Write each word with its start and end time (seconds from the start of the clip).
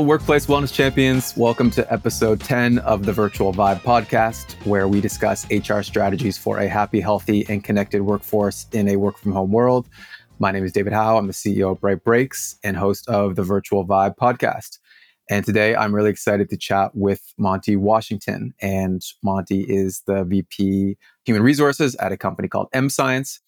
Hello, 0.00 0.08
workplace 0.08 0.46
wellness 0.46 0.72
champions. 0.72 1.36
Welcome 1.36 1.70
to 1.72 1.92
episode 1.92 2.40
10 2.40 2.78
of 2.78 3.04
the 3.04 3.12
Virtual 3.12 3.52
Vibe 3.52 3.82
podcast, 3.82 4.54
where 4.64 4.88
we 4.88 4.98
discuss 4.98 5.44
HR 5.50 5.82
strategies 5.82 6.38
for 6.38 6.58
a 6.58 6.66
happy, 6.66 7.00
healthy, 7.00 7.44
and 7.50 7.62
connected 7.62 8.00
workforce 8.00 8.66
in 8.72 8.88
a 8.88 8.96
work 8.96 9.18
from 9.18 9.32
home 9.32 9.52
world. 9.52 9.90
My 10.38 10.52
name 10.52 10.64
is 10.64 10.72
David 10.72 10.94
Howe. 10.94 11.18
I'm 11.18 11.26
the 11.26 11.34
CEO 11.34 11.72
of 11.72 11.82
Bright 11.82 12.02
Breaks 12.02 12.56
and 12.64 12.78
host 12.78 13.10
of 13.10 13.36
the 13.36 13.42
Virtual 13.42 13.86
Vibe 13.86 14.16
podcast. 14.16 14.78
And 15.28 15.44
today 15.44 15.76
I'm 15.76 15.94
really 15.94 16.08
excited 16.08 16.48
to 16.48 16.56
chat 16.56 16.92
with 16.94 17.34
Monty 17.36 17.76
Washington. 17.76 18.54
And 18.62 19.02
Monty 19.22 19.66
is 19.68 20.00
the 20.06 20.24
VP 20.24 20.96
Human 21.26 21.42
Resources 21.42 21.94
at 21.96 22.10
a 22.10 22.16
company 22.16 22.48
called 22.48 22.68
M 22.72 22.88
Science 22.88 23.40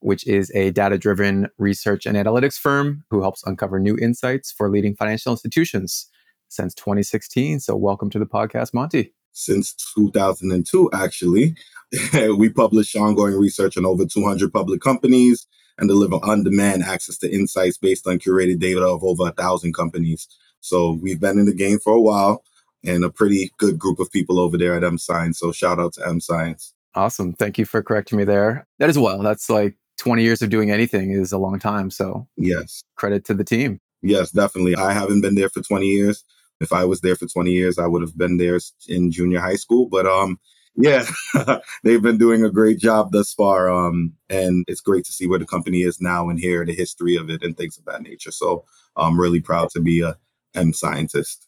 which 0.00 0.26
is 0.26 0.50
a 0.54 0.70
data 0.70 0.98
driven 0.98 1.48
research 1.58 2.06
and 2.06 2.16
analytics 2.16 2.58
firm 2.58 3.04
who 3.10 3.22
helps 3.22 3.42
uncover 3.46 3.78
new 3.78 3.96
insights 3.96 4.52
for 4.52 4.70
leading 4.70 4.94
financial 4.94 5.32
institutions 5.32 6.08
since 6.48 6.74
2016. 6.74 7.60
So, 7.60 7.76
welcome 7.76 8.10
to 8.10 8.18
the 8.18 8.26
podcast, 8.26 8.74
Monty. 8.74 9.14
Since 9.32 9.74
2002, 9.96 10.90
actually, 10.92 11.56
we 12.38 12.48
publish 12.48 12.94
ongoing 12.96 13.34
research 13.34 13.76
on 13.76 13.84
over 13.84 14.06
200 14.06 14.52
public 14.52 14.80
companies 14.80 15.46
and 15.78 15.88
deliver 15.88 16.16
on 16.16 16.42
demand 16.42 16.82
access 16.84 17.18
to 17.18 17.32
insights 17.32 17.76
based 17.76 18.06
on 18.06 18.18
curated 18.18 18.60
data 18.60 18.82
of 18.86 19.04
over 19.04 19.28
a 19.28 19.32
thousand 19.32 19.74
companies. 19.74 20.28
So, 20.60 20.98
we've 21.02 21.20
been 21.20 21.38
in 21.38 21.46
the 21.46 21.54
game 21.54 21.78
for 21.78 21.92
a 21.92 22.00
while 22.00 22.42
and 22.84 23.04
a 23.04 23.10
pretty 23.10 23.52
good 23.58 23.78
group 23.78 23.98
of 23.98 24.10
people 24.10 24.38
over 24.38 24.56
there 24.56 24.74
at 24.74 24.84
M 24.84 24.98
Science. 24.98 25.38
So, 25.38 25.52
shout 25.52 25.78
out 25.78 25.94
to 25.94 26.06
M 26.06 26.20
Science. 26.20 26.72
Awesome. 26.94 27.34
Thank 27.34 27.58
you 27.58 27.66
for 27.66 27.82
correcting 27.82 28.16
me 28.16 28.24
there. 28.24 28.66
That 28.78 28.88
is 28.88 28.98
well. 28.98 29.18
That's 29.18 29.50
like 29.50 29.76
20 29.98 30.22
years 30.22 30.42
of 30.42 30.50
doing 30.50 30.70
anything 30.70 31.12
is 31.12 31.32
a 31.32 31.38
long 31.38 31.58
time. 31.58 31.90
So, 31.90 32.26
yes, 32.36 32.82
credit 32.96 33.24
to 33.26 33.34
the 33.34 33.44
team. 33.44 33.80
Yes, 34.02 34.30
definitely. 34.30 34.76
I 34.76 34.92
haven't 34.92 35.22
been 35.22 35.34
there 35.34 35.48
for 35.48 35.62
20 35.62 35.86
years. 35.86 36.24
If 36.60 36.72
I 36.72 36.84
was 36.84 37.00
there 37.00 37.16
for 37.16 37.26
20 37.26 37.50
years, 37.50 37.78
I 37.78 37.86
would 37.86 38.02
have 38.02 38.16
been 38.16 38.36
there 38.36 38.58
in 38.88 39.10
junior 39.10 39.40
high 39.40 39.56
school. 39.56 39.88
But 39.88 40.06
um, 40.06 40.38
yeah, 40.76 41.04
they've 41.84 42.02
been 42.02 42.18
doing 42.18 42.44
a 42.44 42.50
great 42.50 42.78
job 42.78 43.12
thus 43.12 43.32
far. 43.32 43.68
Um, 43.70 44.14
and 44.28 44.64
it's 44.68 44.80
great 44.80 45.04
to 45.06 45.12
see 45.12 45.26
where 45.26 45.38
the 45.38 45.46
company 45.46 45.82
is 45.82 46.00
now 46.00 46.28
and 46.28 46.38
hear 46.38 46.64
the 46.64 46.74
history 46.74 47.16
of 47.16 47.30
it 47.30 47.42
and 47.42 47.56
things 47.56 47.78
of 47.78 47.84
that 47.86 48.02
nature. 48.02 48.30
So 48.30 48.64
I'm 48.96 49.18
really 49.20 49.40
proud 49.40 49.70
to 49.70 49.80
be 49.80 50.02
a 50.02 50.16
M 50.54 50.72
scientist. 50.72 51.46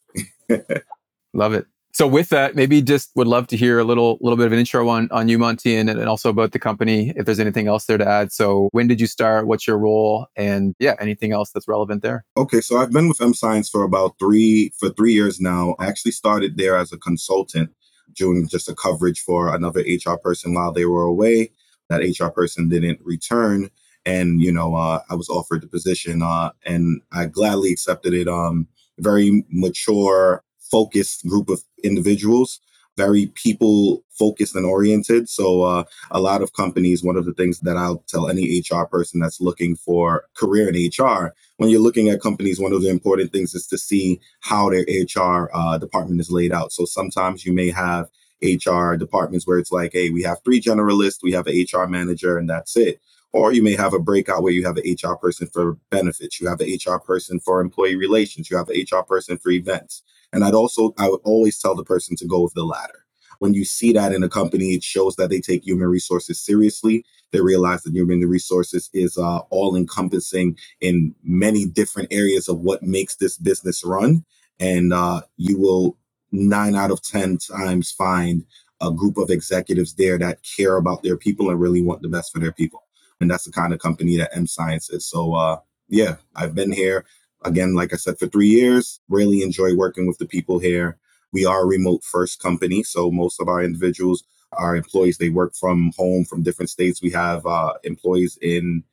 Love 1.33 1.55
it. 1.55 1.67
So 1.93 2.07
with 2.07 2.29
that, 2.29 2.55
maybe 2.55 2.83
just 2.83 3.11
would 3.17 3.27
love 3.27 3.47
to 3.49 3.57
hear 3.57 3.79
a 3.79 3.85
little 3.85 4.19
little 4.21 4.37
bit 4.37 4.47
of 4.47 4.53
an 4.53 4.59
intro 4.59 4.89
on 4.89 5.09
on 5.11 5.29
you, 5.29 5.39
Monty, 5.39 5.75
and, 5.75 5.89
and 5.89 6.09
also 6.09 6.29
about 6.29 6.53
the 6.53 6.59
company. 6.59 7.13
If 7.17 7.27
there's 7.27 7.41
anything 7.41 7.67
else 7.67 7.87
there 7.87 7.99
to 7.99 8.07
add. 8.07 8.33
So 8.33 8.69
when 8.73 8.87
did 8.87 9.01
you 9.01 9.07
start? 9.07 9.47
What's 9.47 9.67
your 9.67 9.79
role? 9.79 10.27
And 10.37 10.75
yeah, 10.79 10.95
anything 11.01 11.33
else 11.33 11.51
that's 11.51 11.67
relevant 11.67 12.03
there? 12.03 12.25
Okay, 12.37 12.61
so 12.61 12.79
I've 12.79 12.93
been 12.93 13.09
with 13.09 13.21
M 13.21 13.35
Science 13.35 13.69
for 13.69 13.83
about 13.85 14.17
three 14.19 14.73
for 14.79 14.91
three 14.91 15.13
years 15.13 15.41
now. 15.41 15.77
I 15.79 15.87
actually 15.87 16.13
started 16.13 16.57
there 16.57 16.77
as 16.77 16.93
a 16.93 16.99
consultant, 16.99 17.71
doing 18.15 18.47
just 18.49 18.69
a 18.69 18.75
coverage 18.75 19.21
for 19.21 19.55
another 19.55 19.81
HR 19.81 20.17
person 20.23 20.55
while 20.55 20.73
they 20.73 20.85
were 20.85 21.05
away. 21.05 21.53
That 21.89 22.03
HR 22.03 22.29
person 22.29 22.69
didn't 22.69 23.01
return, 23.03 23.71
and 24.05 24.43
you 24.43 24.53
know 24.53 24.75
uh, 24.75 25.01
I 25.09 25.15
was 25.15 25.31
offered 25.31 25.63
the 25.63 25.69
position, 25.69 26.23
uh, 26.23 26.51
and 26.65 27.01
I 27.13 27.27
gladly 27.27 27.73
accepted 27.73 28.13
it. 28.13 28.29
Um, 28.29 28.69
very 28.99 29.45
mature 29.49 30.45
focused 30.71 31.27
group 31.27 31.49
of 31.49 31.63
individuals, 31.83 32.61
very 32.99 33.27
people 33.35 34.05
focused 34.11 34.57
and 34.57 34.67
oriented. 34.67 35.29
So, 35.29 35.63
uh, 35.63 35.85
a 36.11 36.21
lot 36.21 36.43
of 36.43 36.53
companies, 36.53 37.03
one 37.03 37.17
of 37.17 37.25
the 37.25 37.33
things 37.33 37.61
that 37.61 37.77
I'll 37.77 38.05
tell 38.09 38.29
any 38.29 38.61
HR 38.61 38.85
person 38.85 39.21
that's 39.21 39.41
looking 39.41 39.77
for 39.77 40.25
career 40.35 40.69
in 40.69 40.75
HR, 40.75 41.35
when 41.57 41.71
you're 41.71 41.81
looking 41.81 42.09
at 42.09 42.21
companies, 42.21 42.61
one 42.61 42.73
of 42.73 42.83
the 42.83 42.91
important 42.91 43.33
things 43.33 43.55
is 43.55 43.67
to 43.69 43.79
see 43.79 44.21
how 44.41 44.69
their 44.69 44.85
HR 44.91 45.49
uh, 45.55 45.79
department 45.79 46.21
is 46.21 46.31
laid 46.31 46.53
out. 46.53 46.73
So, 46.73 46.85
sometimes 46.85 47.47
you 47.47 47.53
may 47.53 47.71
have 47.71 48.11
HR 48.43 48.95
departments 48.97 49.47
where 49.47 49.59
it's 49.59 49.73
like, 49.73 49.93
hey, 49.93 50.11
we 50.11 50.23
have 50.23 50.43
three 50.45 50.61
generalists, 50.61 51.23
we 51.23 51.33
have 51.33 51.47
an 51.47 51.65
HR 51.73 51.87
manager, 51.87 52.37
and 52.37 52.51
that's 52.51 52.77
it. 52.77 53.01
Or 53.33 53.53
you 53.53 53.63
may 53.63 53.77
have 53.77 53.93
a 53.93 53.99
breakout 53.99 54.43
where 54.43 54.53
you 54.53 54.65
have 54.65 54.79
an 54.79 54.85
HR 54.91 55.15
person 55.15 55.49
for 55.49 55.75
benefits, 55.91 56.41
you 56.41 56.49
have 56.49 56.61
an 56.61 56.69
HR 56.69 56.99
person 56.99 57.41
for 57.41 57.61
employee 57.61 57.97
relations, 57.97 58.51
you 58.51 58.57
have 58.57 58.69
an 58.69 58.85
HR 58.91 59.03
person 59.03 59.39
for 59.39 59.51
events. 59.51 60.03
And 60.33 60.45
I'd 60.45 60.55
also, 60.55 60.95
I 60.99 61.11
would 61.11 61.23
always 61.25 61.61
tell 61.61 61.77
the 61.77 61.85
person 61.85 62.17
to 62.19 62.27
go 62.27 62.43
with 62.43 62.55
the 62.55 62.65
latter. 62.65 63.07
When 63.41 63.55
you 63.55 63.65
see 63.65 63.93
that 63.95 64.13
in 64.13 64.25
a 64.25 64.31
company, 64.31 64.75
it 64.75 64.85
shows 64.85 65.17
that 65.17 65.31
they 65.31 65.41
take 65.41 65.67
human 65.67 65.89
resources 65.89 66.41
seriously. 66.41 67.05
They 67.33 67.41
realize 67.43 67.85
that 67.85 67.95
human 67.95 68.21
resources 68.23 68.91
is 68.95 69.19
uh, 69.19 69.41
all 69.51 69.77
encompassing 69.77 70.59
in 70.81 71.15
many 71.25 71.67
different 71.67 72.13
areas 72.13 72.49
of 72.49 72.61
what 72.61 72.85
makes 72.85 73.17
this 73.17 73.39
business 73.39 73.85
run. 73.85 74.27
And 74.61 74.93
uh, 74.93 75.23
you 75.39 75.59
will 75.61 75.99
nine 76.33 76.77
out 76.77 76.93
of 76.93 77.03
10 77.03 77.39
times 77.39 77.93
find 77.93 78.45
a 78.83 78.93
group 78.93 79.19
of 79.19 79.31
executives 79.31 79.95
there 79.97 80.19
that 80.19 80.41
care 80.57 80.77
about 80.77 81.03
their 81.05 81.19
people 81.19 81.51
and 81.51 81.61
really 81.61 81.83
want 81.83 82.03
the 82.03 82.11
best 82.11 82.33
for 82.33 82.41
their 82.41 82.53
people. 82.53 82.85
And 83.21 83.31
that's 83.31 83.47
the 83.47 83.53
kind 83.53 83.75
of 83.75 83.81
company 83.81 84.19
that 84.19 84.37
M 84.37 84.47
Science 84.49 84.91
is. 84.91 85.07
So, 85.09 85.35
uh, 85.35 85.59
yeah, 85.89 86.17
I've 86.37 86.55
been 86.55 86.73
here 86.73 87.07
again, 87.45 87.75
like 87.75 87.93
I 87.93 87.97
said, 87.97 88.19
for 88.19 88.27
three 88.27 88.49
years. 88.49 89.01
Really 89.09 89.43
enjoy 89.43 89.75
working 89.75 90.07
with 90.07 90.19
the 90.19 90.27
people 90.27 90.59
here. 90.59 90.99
We 91.33 91.45
are 91.45 91.63
a 91.63 91.67
remote 91.67 92.05
first 92.05 92.41
company, 92.41 92.83
so 92.83 93.11
most 93.11 93.41
of 93.41 93.49
our 93.49 93.63
individuals 93.63 94.25
are 94.53 94.77
employees. 94.77 95.19
They 95.19 95.29
work 95.29 95.55
from 95.55 95.93
home 95.97 96.25
from 96.25 96.43
different 96.43 96.71
states. 96.71 97.03
We 97.03 97.11
have 97.11 97.45
uh, 97.45 97.75
employees 97.85 98.39
in, 98.41 98.85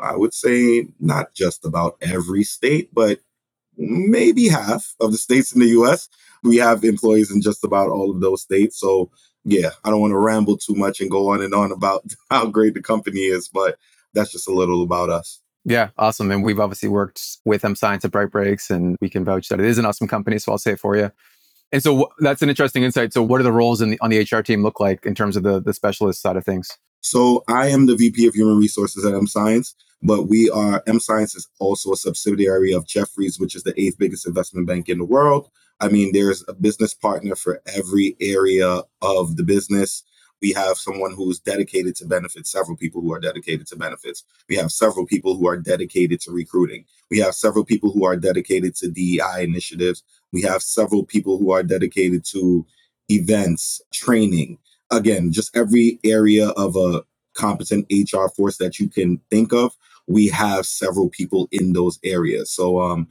I 0.00 0.16
would 0.16 0.34
say, 0.34 0.88
not 0.98 1.34
just 1.34 1.64
about 1.64 1.96
every 2.02 2.42
state, 2.42 2.90
but 2.92 3.20
maybe 3.76 4.48
half 4.48 4.94
of 5.00 5.12
the 5.12 5.18
states 5.18 5.52
in 5.52 5.60
the 5.60 5.68
US. 5.80 6.08
We 6.42 6.56
have 6.56 6.84
employees 6.84 7.30
in 7.30 7.40
just 7.42 7.64
about 7.64 7.90
all 7.90 8.10
of 8.10 8.20
those 8.20 8.42
states. 8.42 8.78
So, 8.78 9.10
yeah, 9.44 9.70
I 9.84 9.90
don't 9.90 10.00
want 10.00 10.12
to 10.12 10.18
ramble 10.18 10.56
too 10.58 10.74
much 10.74 11.00
and 11.00 11.10
go 11.10 11.28
on 11.30 11.42
and 11.42 11.54
on 11.54 11.72
about 11.72 12.04
how 12.30 12.46
great 12.46 12.74
the 12.74 12.82
company 12.82 13.20
is, 13.20 13.48
but 13.48 13.78
that's 14.14 14.32
just 14.32 14.48
a 14.48 14.52
little 14.54 14.82
about 14.82 15.10
us. 15.10 15.40
Yeah, 15.64 15.90
awesome. 15.96 16.30
And 16.30 16.44
we've 16.44 16.60
obviously 16.60 16.88
worked 16.88 17.38
with 17.44 17.64
M 17.64 17.74
Science 17.74 18.04
at 18.04 18.10
Bright 18.10 18.30
Breaks, 18.30 18.70
and 18.70 18.96
we 19.00 19.08
can 19.08 19.24
vouch 19.24 19.48
that 19.48 19.60
it 19.60 19.66
is 19.66 19.78
an 19.78 19.86
awesome 19.86 20.06
company. 20.06 20.38
So 20.38 20.52
I'll 20.52 20.58
say 20.58 20.72
it 20.72 20.80
for 20.80 20.96
you. 20.96 21.10
And 21.72 21.82
so 21.82 21.90
w- 21.90 22.08
that's 22.20 22.42
an 22.42 22.48
interesting 22.48 22.84
insight. 22.84 23.12
So, 23.12 23.22
what 23.22 23.38
do 23.38 23.44
the 23.44 23.52
roles 23.52 23.80
in 23.80 23.90
the, 23.90 23.98
on 24.00 24.10
the 24.10 24.20
HR 24.20 24.42
team 24.42 24.62
look 24.62 24.78
like 24.78 25.04
in 25.06 25.14
terms 25.14 25.36
of 25.36 25.42
the, 25.42 25.60
the 25.60 25.74
specialist 25.74 26.20
side 26.22 26.36
of 26.36 26.44
things? 26.44 26.68
So, 27.00 27.42
I 27.48 27.68
am 27.68 27.86
the 27.86 27.96
VP 27.96 28.26
of 28.26 28.34
Human 28.34 28.58
Resources 28.58 29.04
at 29.04 29.14
M 29.14 29.26
Science, 29.26 29.74
but 30.02 30.28
we 30.28 30.50
are 30.50 30.82
M 30.86 31.00
Science 31.00 31.34
is 31.34 31.48
also 31.58 31.92
a 31.92 31.96
subsidiary 31.96 32.72
of 32.72 32.86
Jefferies, 32.86 33.40
which 33.40 33.56
is 33.56 33.62
the 33.62 33.78
eighth 33.80 33.98
biggest 33.98 34.26
investment 34.26 34.66
bank 34.66 34.88
in 34.88 34.98
the 34.98 35.04
world. 35.04 35.48
I 35.80 35.88
mean, 35.88 36.12
there's 36.12 36.44
a 36.46 36.54
business 36.54 36.94
partner 36.94 37.34
for 37.34 37.60
every 37.66 38.16
area 38.20 38.82
of 39.02 39.36
the 39.36 39.42
business. 39.42 40.04
We 40.44 40.52
have 40.52 40.76
someone 40.76 41.14
who's 41.14 41.38
dedicated 41.38 41.96
to 41.96 42.04
benefits, 42.04 42.52
several 42.52 42.76
people 42.76 43.00
who 43.00 43.14
are 43.14 43.18
dedicated 43.18 43.66
to 43.68 43.76
benefits. 43.76 44.24
We 44.46 44.56
have 44.56 44.70
several 44.72 45.06
people 45.06 45.38
who 45.38 45.48
are 45.48 45.56
dedicated 45.56 46.20
to 46.20 46.32
recruiting. 46.32 46.84
We 47.10 47.18
have 47.20 47.34
several 47.34 47.64
people 47.64 47.90
who 47.90 48.04
are 48.04 48.14
dedicated 48.14 48.76
to 48.76 48.90
DEI 48.90 49.38
initiatives. 49.42 50.02
We 50.34 50.42
have 50.42 50.60
several 50.60 51.02
people 51.06 51.38
who 51.38 51.50
are 51.50 51.62
dedicated 51.62 52.26
to 52.32 52.66
events, 53.08 53.80
training. 53.90 54.58
Again, 54.90 55.32
just 55.32 55.56
every 55.56 55.98
area 56.04 56.50
of 56.50 56.76
a 56.76 57.04
competent 57.32 57.86
HR 57.90 58.26
force 58.36 58.58
that 58.58 58.78
you 58.78 58.90
can 58.90 59.22
think 59.30 59.54
of, 59.54 59.72
we 60.06 60.28
have 60.28 60.66
several 60.66 61.08
people 61.08 61.48
in 61.52 61.72
those 61.72 61.98
areas. 62.04 62.50
So, 62.50 62.82
um, 62.82 63.08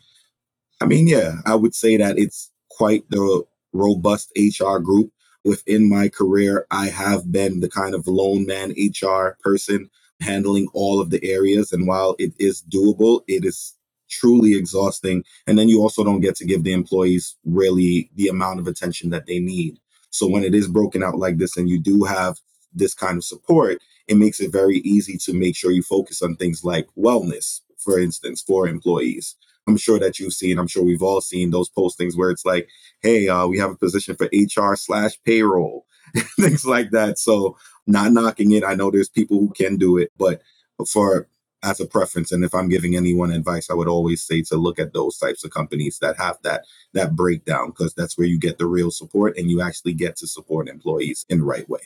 I 0.80 0.86
mean, 0.86 1.08
yeah, 1.08 1.38
I 1.48 1.56
would 1.56 1.74
say 1.74 1.98
that 1.98 2.20
it's 2.20 2.52
quite 2.70 3.10
the 3.10 3.44
robust 3.74 4.32
HR 4.38 4.78
group 4.78 5.12
within 5.44 5.90
my 5.90 6.09
career, 6.09 6.66
I 6.72 6.88
have 6.88 7.31
been 7.31 7.59
the 7.59 7.70
kind 7.70 7.94
of 7.94 8.08
lone 8.08 8.46
man 8.46 8.73
HR 8.78 9.38
person 9.41 9.90
handling 10.20 10.67
all 10.73 11.02
of 11.02 11.09
the 11.09 11.23
areas. 11.23 11.72
And 11.72 11.88
while 11.88 12.16
it 12.17 12.34
is 12.40 12.64
doable, 12.64 13.22
it 13.28 13.46
is 13.46 13.76
truly 14.09 14.56
exhausting. 14.56 15.23
And 15.47 15.58
then 15.58 15.70
you 15.70 15.82
also 15.82 16.03
don't 16.03 16.22
get 16.22 16.35
to 16.38 16.46
give 16.46 16.64
the 16.64 16.73
employees 16.73 17.35
really 17.46 18.09
the 18.16 18.28
amount 18.28 18.59
of 18.59 18.67
attention 18.67 19.09
that 19.09 19.26
they 19.26 19.40
need. 19.40 19.79
So 20.12 20.28
when 20.28 20.44
it 20.44 20.53
is 20.53 20.67
broken 20.67 21.03
out 21.03 21.17
like 21.17 21.38
this 21.38 21.58
and 21.58 21.70
you 21.70 21.79
do 21.79 22.03
have 22.03 22.40
this 22.73 22.94
kind 22.94 23.17
of 23.17 23.23
support, 23.23 23.82
it 24.08 24.17
makes 24.17 24.40
it 24.40 24.52
very 24.52 24.78
easy 24.78 25.17
to 25.17 25.34
make 25.34 25.56
sure 25.56 25.72
you 25.72 25.82
focus 25.82 26.22
on 26.22 26.35
things 26.35 26.64
like 26.64 26.88
wellness, 26.97 27.62
for 27.78 28.00
instance, 28.00 28.41
for 28.41 28.67
employees. 28.67 29.35
I'm 29.68 29.78
sure 29.78 30.00
that 30.00 30.20
you've 30.20 30.34
seen, 30.34 30.60
I'm 30.60 30.68
sure 30.68 30.84
we've 30.84 31.04
all 31.04 31.22
seen 31.22 31.52
those 31.52 31.70
postings 31.70 32.18
where 32.18 32.30
it's 32.30 32.46
like, 32.46 32.70
hey, 33.02 33.28
uh, 33.28 33.48
we 33.48 33.58
have 33.60 33.72
a 33.72 33.78
position 33.78 34.16
for 34.16 34.30
HR 34.34 34.76
slash 34.76 35.14
payroll, 35.26 35.86
things 36.40 36.66
like 36.66 36.92
that. 36.92 37.18
So, 37.18 37.58
not 37.86 38.12
knocking 38.14 38.52
it. 38.52 38.64
I 38.64 38.76
know 38.76 38.92
there's 38.92 39.10
people 39.10 39.40
who 39.40 39.52
can 39.52 39.78
do 39.78 39.98
it, 39.98 40.12
but 40.18 40.42
for 40.88 41.28
as 41.64 41.80
a 41.80 41.86
preference, 41.86 42.32
and 42.32 42.44
if 42.44 42.54
I'm 42.54 42.68
giving 42.68 42.96
anyone 42.96 43.32
advice, 43.32 43.70
I 43.70 43.74
would 43.74 43.88
always 43.88 44.22
say 44.22 44.42
to 44.44 44.58
look 44.58 44.80
at 44.80 44.94
those 44.94 45.18
types 45.18 45.46
of 45.46 45.52
companies 45.52 46.00
that 46.00 46.18
have 46.18 46.38
that 46.44 46.66
that 46.94 47.16
breakdown 47.16 47.70
because 47.70 47.94
that's 47.94 48.18
where 48.18 48.28
you 48.28 48.38
get 48.38 48.58
the 48.58 48.66
real 48.66 48.92
support 48.92 49.38
and 49.38 49.50
you 49.50 49.62
actually 49.62 49.94
get 49.94 50.18
to 50.18 50.28
support 50.28 50.68
employees 50.68 51.26
in 51.30 51.40
the 51.40 51.46
right 51.46 51.68
way. 51.70 51.80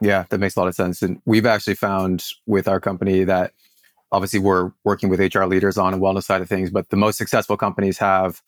Yeah, 0.00 0.24
that 0.30 0.38
makes 0.38 0.56
a 0.56 0.60
lot 0.60 0.68
of 0.68 0.74
sense. 0.74 1.00
And 1.00 1.20
we've 1.24 1.46
actually 1.46 1.76
found 1.76 2.24
with 2.46 2.68
our 2.68 2.80
company 2.80 3.24
that 3.24 3.52
obviously 4.12 4.38
we're 4.38 4.70
working 4.84 5.08
with 5.08 5.18
HR 5.18 5.44
leaders 5.44 5.76
on 5.78 5.92
the 5.92 5.98
wellness 5.98 6.24
side 6.24 6.42
of 6.42 6.48
things, 6.48 6.70
but 6.70 6.90
the 6.90 6.96
most 6.96 7.18
successful 7.18 7.56
companies 7.56 7.98
have 7.98 8.42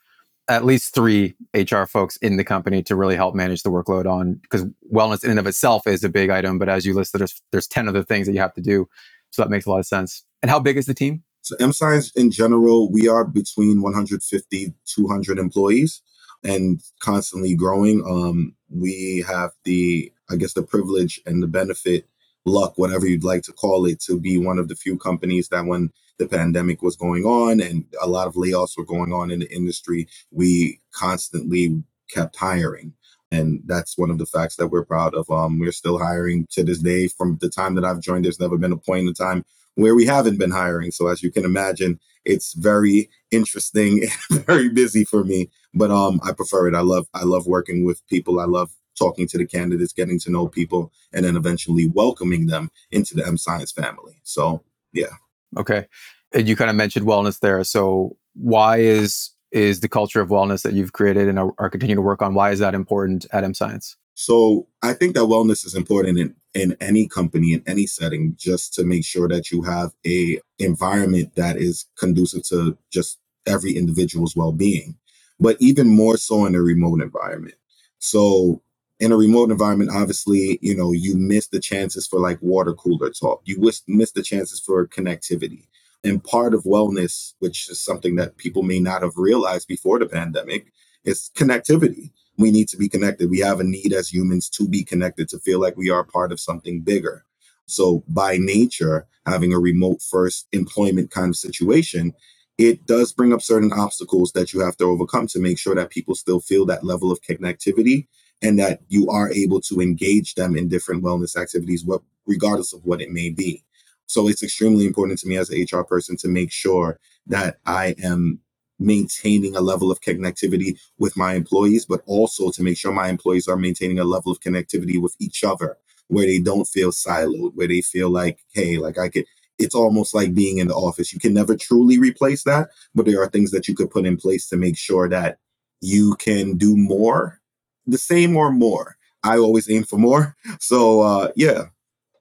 at 0.48 0.64
least 0.64 0.94
three 0.94 1.34
HR 1.54 1.84
folks 1.84 2.16
in 2.18 2.36
the 2.36 2.44
company 2.44 2.82
to 2.82 2.94
really 2.94 3.16
help 3.16 3.34
manage 3.34 3.62
the 3.62 3.70
workload 3.70 4.06
on 4.06 4.34
because 4.34 4.64
wellness 4.92 5.24
in 5.24 5.30
and 5.30 5.38
of 5.38 5.46
itself 5.46 5.86
is 5.86 6.04
a 6.04 6.08
big 6.08 6.30
item, 6.30 6.58
but 6.58 6.68
as 6.68 6.84
you 6.84 6.94
listed, 6.94 7.20
there's 7.20 7.42
there's 7.50 7.66
ten 7.66 7.88
other 7.88 8.04
things 8.04 8.26
that 8.26 8.34
you 8.34 8.40
have 8.40 8.54
to 8.54 8.60
do. 8.60 8.86
So 9.30 9.42
that 9.42 9.50
makes 9.50 9.66
a 9.66 9.70
lot 9.70 9.78
of 9.78 9.86
sense. 9.86 10.22
And 10.42 10.50
how 10.50 10.60
big 10.60 10.76
is 10.76 10.86
the 10.86 10.94
team? 10.94 11.24
So 11.40 11.56
M 11.60 11.72
Science 11.72 12.12
in 12.14 12.30
general, 12.30 12.90
we 12.90 13.08
are 13.08 13.24
between 13.24 13.82
150, 13.82 14.74
200 14.86 15.38
employees 15.38 16.02
and 16.44 16.80
constantly 17.00 17.54
growing. 17.54 18.04
Um, 18.08 18.54
we 18.70 19.24
have 19.26 19.50
the, 19.64 20.12
I 20.30 20.36
guess, 20.36 20.52
the 20.52 20.62
privilege 20.62 21.20
and 21.26 21.42
the 21.42 21.46
benefit, 21.46 22.08
luck, 22.44 22.74
whatever 22.76 23.06
you'd 23.06 23.24
like 23.24 23.42
to 23.42 23.52
call 23.52 23.86
it, 23.86 24.00
to 24.00 24.18
be 24.18 24.38
one 24.38 24.58
of 24.58 24.68
the 24.68 24.76
few 24.76 24.98
companies 24.98 25.48
that 25.48 25.66
when 25.66 25.90
the 26.18 26.26
pandemic 26.26 26.82
was 26.82 26.96
going 26.96 27.24
on 27.24 27.60
and 27.60 27.84
a 28.00 28.08
lot 28.08 28.26
of 28.26 28.34
layoffs 28.34 28.76
were 28.76 28.84
going 28.84 29.12
on 29.12 29.30
in 29.30 29.40
the 29.40 29.52
industry, 29.52 30.06
we 30.30 30.80
constantly 30.92 31.82
kept 32.10 32.36
hiring. 32.36 32.92
And 33.30 33.62
that's 33.66 33.98
one 33.98 34.10
of 34.10 34.18
the 34.18 34.26
facts 34.26 34.56
that 34.56 34.68
we're 34.68 34.84
proud 34.84 35.14
of. 35.14 35.28
Um, 35.28 35.58
we're 35.58 35.72
still 35.72 35.98
hiring 35.98 36.46
to 36.52 36.62
this 36.62 36.78
day. 36.78 37.08
From 37.08 37.38
the 37.40 37.48
time 37.48 37.74
that 37.74 37.84
I've 37.84 38.00
joined, 38.00 38.24
there's 38.24 38.38
never 38.38 38.56
been 38.56 38.72
a 38.72 38.76
point 38.76 39.08
in 39.08 39.14
time 39.14 39.44
where 39.74 39.94
we 39.94 40.06
haven't 40.06 40.38
been 40.38 40.52
hiring. 40.52 40.92
So 40.92 41.08
as 41.08 41.22
you 41.22 41.32
can 41.32 41.44
imagine, 41.44 41.98
it's 42.24 42.54
very 42.54 43.10
interesting 43.30 44.06
and 44.30 44.46
very 44.46 44.68
busy 44.68 45.04
for 45.04 45.24
me. 45.24 45.50
But 45.72 45.90
um, 45.90 46.20
I 46.22 46.32
prefer 46.32 46.68
it. 46.68 46.74
I 46.74 46.80
love 46.80 47.08
I 47.12 47.24
love 47.24 47.46
working 47.46 47.84
with 47.84 48.06
people. 48.06 48.38
I 48.38 48.44
love 48.44 48.70
talking 48.98 49.26
to 49.28 49.38
the 49.38 49.46
candidates, 49.46 49.92
getting 49.92 50.18
to 50.20 50.30
know 50.30 50.48
people, 50.48 50.92
and 51.12 51.24
then 51.24 51.36
eventually 51.36 51.88
welcoming 51.88 52.46
them 52.46 52.70
into 52.90 53.14
the 53.14 53.26
M 53.26 53.36
Science 53.36 53.72
family. 53.72 54.20
So 54.22 54.62
yeah. 54.92 55.14
Okay. 55.56 55.86
And 56.32 56.48
you 56.48 56.56
kind 56.56 56.70
of 56.70 56.76
mentioned 56.76 57.06
wellness 57.06 57.40
there. 57.40 57.62
So 57.64 58.16
why 58.34 58.78
is 58.78 59.30
is 59.52 59.80
the 59.80 59.88
culture 59.88 60.20
of 60.20 60.28
wellness 60.30 60.62
that 60.62 60.72
you've 60.72 60.92
created 60.92 61.28
and 61.28 61.38
are, 61.38 61.54
are 61.58 61.70
continuing 61.70 61.96
to 61.96 62.02
work 62.02 62.20
on? 62.22 62.34
Why 62.34 62.50
is 62.50 62.58
that 62.58 62.74
important 62.74 63.26
at 63.32 63.44
M 63.44 63.54
Science? 63.54 63.96
So 64.14 64.68
I 64.82 64.92
think 64.92 65.14
that 65.14 65.24
wellness 65.24 65.64
is 65.66 65.74
important 65.74 66.18
in, 66.18 66.34
in 66.54 66.76
any 66.80 67.08
company, 67.08 67.52
in 67.52 67.62
any 67.66 67.86
setting, 67.86 68.34
just 68.36 68.72
to 68.74 68.84
make 68.84 69.04
sure 69.04 69.28
that 69.28 69.50
you 69.50 69.62
have 69.62 69.92
a 70.06 70.40
environment 70.58 71.34
that 71.34 71.56
is 71.56 71.86
conducive 71.98 72.44
to 72.48 72.78
just 72.92 73.18
every 73.46 73.76
individual's 73.76 74.36
well-being, 74.36 74.96
but 75.40 75.56
even 75.60 75.88
more 75.88 76.16
so 76.16 76.46
in 76.46 76.54
a 76.54 76.60
remote 76.60 77.02
environment. 77.02 77.54
So 77.98 78.62
in 79.00 79.12
a 79.12 79.16
remote 79.16 79.50
environment, 79.50 79.90
obviously, 79.92 80.58
you 80.62 80.76
know, 80.76 80.92
you 80.92 81.16
miss 81.16 81.48
the 81.48 81.60
chances 81.60 82.06
for 82.06 82.20
like 82.20 82.38
water 82.40 82.74
cooler 82.74 83.10
talk. 83.10 83.42
You 83.44 83.60
miss, 83.60 83.82
miss 83.86 84.12
the 84.12 84.22
chances 84.22 84.60
for 84.60 84.86
connectivity. 84.86 85.66
And 86.02 86.22
part 86.22 86.54
of 86.54 86.64
wellness, 86.64 87.34
which 87.38 87.68
is 87.70 87.82
something 87.82 88.16
that 88.16 88.36
people 88.36 88.62
may 88.62 88.78
not 88.78 89.02
have 89.02 89.16
realized 89.16 89.68
before 89.68 89.98
the 89.98 90.06
pandemic, 90.06 90.72
is 91.04 91.30
connectivity 91.34 92.10
we 92.36 92.50
need 92.50 92.68
to 92.68 92.76
be 92.76 92.88
connected. 92.88 93.30
We 93.30 93.40
have 93.40 93.60
a 93.60 93.64
need 93.64 93.92
as 93.92 94.12
humans 94.12 94.48
to 94.50 94.68
be 94.68 94.84
connected, 94.84 95.28
to 95.28 95.38
feel 95.38 95.60
like 95.60 95.76
we 95.76 95.90
are 95.90 96.04
part 96.04 96.32
of 96.32 96.40
something 96.40 96.82
bigger. 96.82 97.24
So, 97.66 98.04
by 98.08 98.36
nature, 98.36 99.06
having 99.24 99.52
a 99.52 99.58
remote 99.58 100.02
first 100.02 100.46
employment 100.52 101.10
kind 101.10 101.30
of 101.30 101.36
situation, 101.36 102.12
it 102.58 102.86
does 102.86 103.12
bring 103.12 103.32
up 103.32 103.42
certain 103.42 103.72
obstacles 103.72 104.32
that 104.32 104.52
you 104.52 104.60
have 104.60 104.76
to 104.76 104.84
overcome 104.84 105.26
to 105.28 105.40
make 105.40 105.58
sure 105.58 105.74
that 105.74 105.90
people 105.90 106.14
still 106.14 106.40
feel 106.40 106.66
that 106.66 106.84
level 106.84 107.10
of 107.10 107.22
connectivity 107.22 108.06
and 108.42 108.58
that 108.58 108.80
you 108.88 109.08
are 109.08 109.30
able 109.30 109.60
to 109.62 109.80
engage 109.80 110.34
them 110.34 110.56
in 110.56 110.68
different 110.68 111.02
wellness 111.02 111.36
activities, 111.36 111.84
what, 111.84 112.02
regardless 112.26 112.72
of 112.72 112.84
what 112.84 113.00
it 113.00 113.10
may 113.10 113.30
be. 113.30 113.64
So, 114.06 114.28
it's 114.28 114.42
extremely 114.42 114.86
important 114.86 115.18
to 115.20 115.28
me 115.28 115.36
as 115.36 115.50
an 115.50 115.66
HR 115.70 115.82
person 115.82 116.16
to 116.18 116.28
make 116.28 116.52
sure 116.52 116.98
that 117.26 117.58
I 117.64 117.94
am 118.02 118.40
maintaining 118.78 119.56
a 119.56 119.60
level 119.60 119.90
of 119.90 120.00
connectivity 120.00 120.78
with 120.98 121.16
my 121.16 121.34
employees, 121.34 121.86
but 121.86 122.02
also 122.06 122.50
to 122.50 122.62
make 122.62 122.76
sure 122.76 122.92
my 122.92 123.08
employees 123.08 123.48
are 123.48 123.56
maintaining 123.56 123.98
a 123.98 124.04
level 124.04 124.32
of 124.32 124.40
connectivity 124.40 125.00
with 125.00 125.14
each 125.20 125.44
other 125.44 125.76
where 126.08 126.26
they 126.26 126.38
don't 126.38 126.66
feel 126.66 126.90
siloed, 126.90 127.52
where 127.54 127.68
they 127.68 127.80
feel 127.80 128.10
like, 128.10 128.40
hey, 128.52 128.78
like 128.78 128.98
I 128.98 129.08
could, 129.08 129.24
it's 129.58 129.74
almost 129.74 130.14
like 130.14 130.34
being 130.34 130.58
in 130.58 130.68
the 130.68 130.74
office. 130.74 131.12
You 131.12 131.20
can 131.20 131.32
never 131.32 131.56
truly 131.56 131.98
replace 131.98 132.44
that, 132.44 132.68
but 132.94 133.06
there 133.06 133.22
are 133.22 133.28
things 133.28 133.52
that 133.52 133.68
you 133.68 133.74
could 133.74 133.90
put 133.90 134.06
in 134.06 134.16
place 134.16 134.48
to 134.48 134.56
make 134.56 134.76
sure 134.76 135.08
that 135.08 135.38
you 135.80 136.16
can 136.16 136.56
do 136.56 136.76
more, 136.76 137.40
the 137.86 137.98
same 137.98 138.36
or 138.36 138.50
more. 138.50 138.96
I 139.22 139.38
always 139.38 139.70
aim 139.70 139.84
for 139.84 139.98
more. 139.98 140.36
So, 140.60 141.00
uh, 141.00 141.32
yeah. 141.36 141.66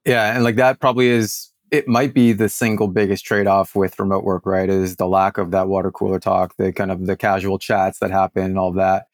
Yeah. 0.05 0.33
And 0.33 0.43
like 0.43 0.55
that 0.55 0.79
probably 0.79 1.07
is 1.07 1.53
it 1.73 1.87
might 1.87 2.13
be 2.13 2.33
the 2.33 2.49
single 2.49 2.87
biggest 2.87 3.25
trade-off 3.25 3.75
with 3.75 3.99
remote 3.99 4.23
work 4.23 4.45
right 4.45 4.69
is 4.69 4.95
the 4.97 5.07
lack 5.07 5.39
of 5.39 5.49
that 5.51 5.67
water 5.67 5.91
cooler 5.91 6.19
talk 6.19 6.55
the 6.57 6.71
kind 6.71 6.91
of 6.91 7.07
the 7.07 7.17
casual 7.17 7.57
chats 7.57 7.99
that 7.99 8.11
happen 8.11 8.43
and 8.43 8.59
all 8.59 8.71
that 8.71 9.07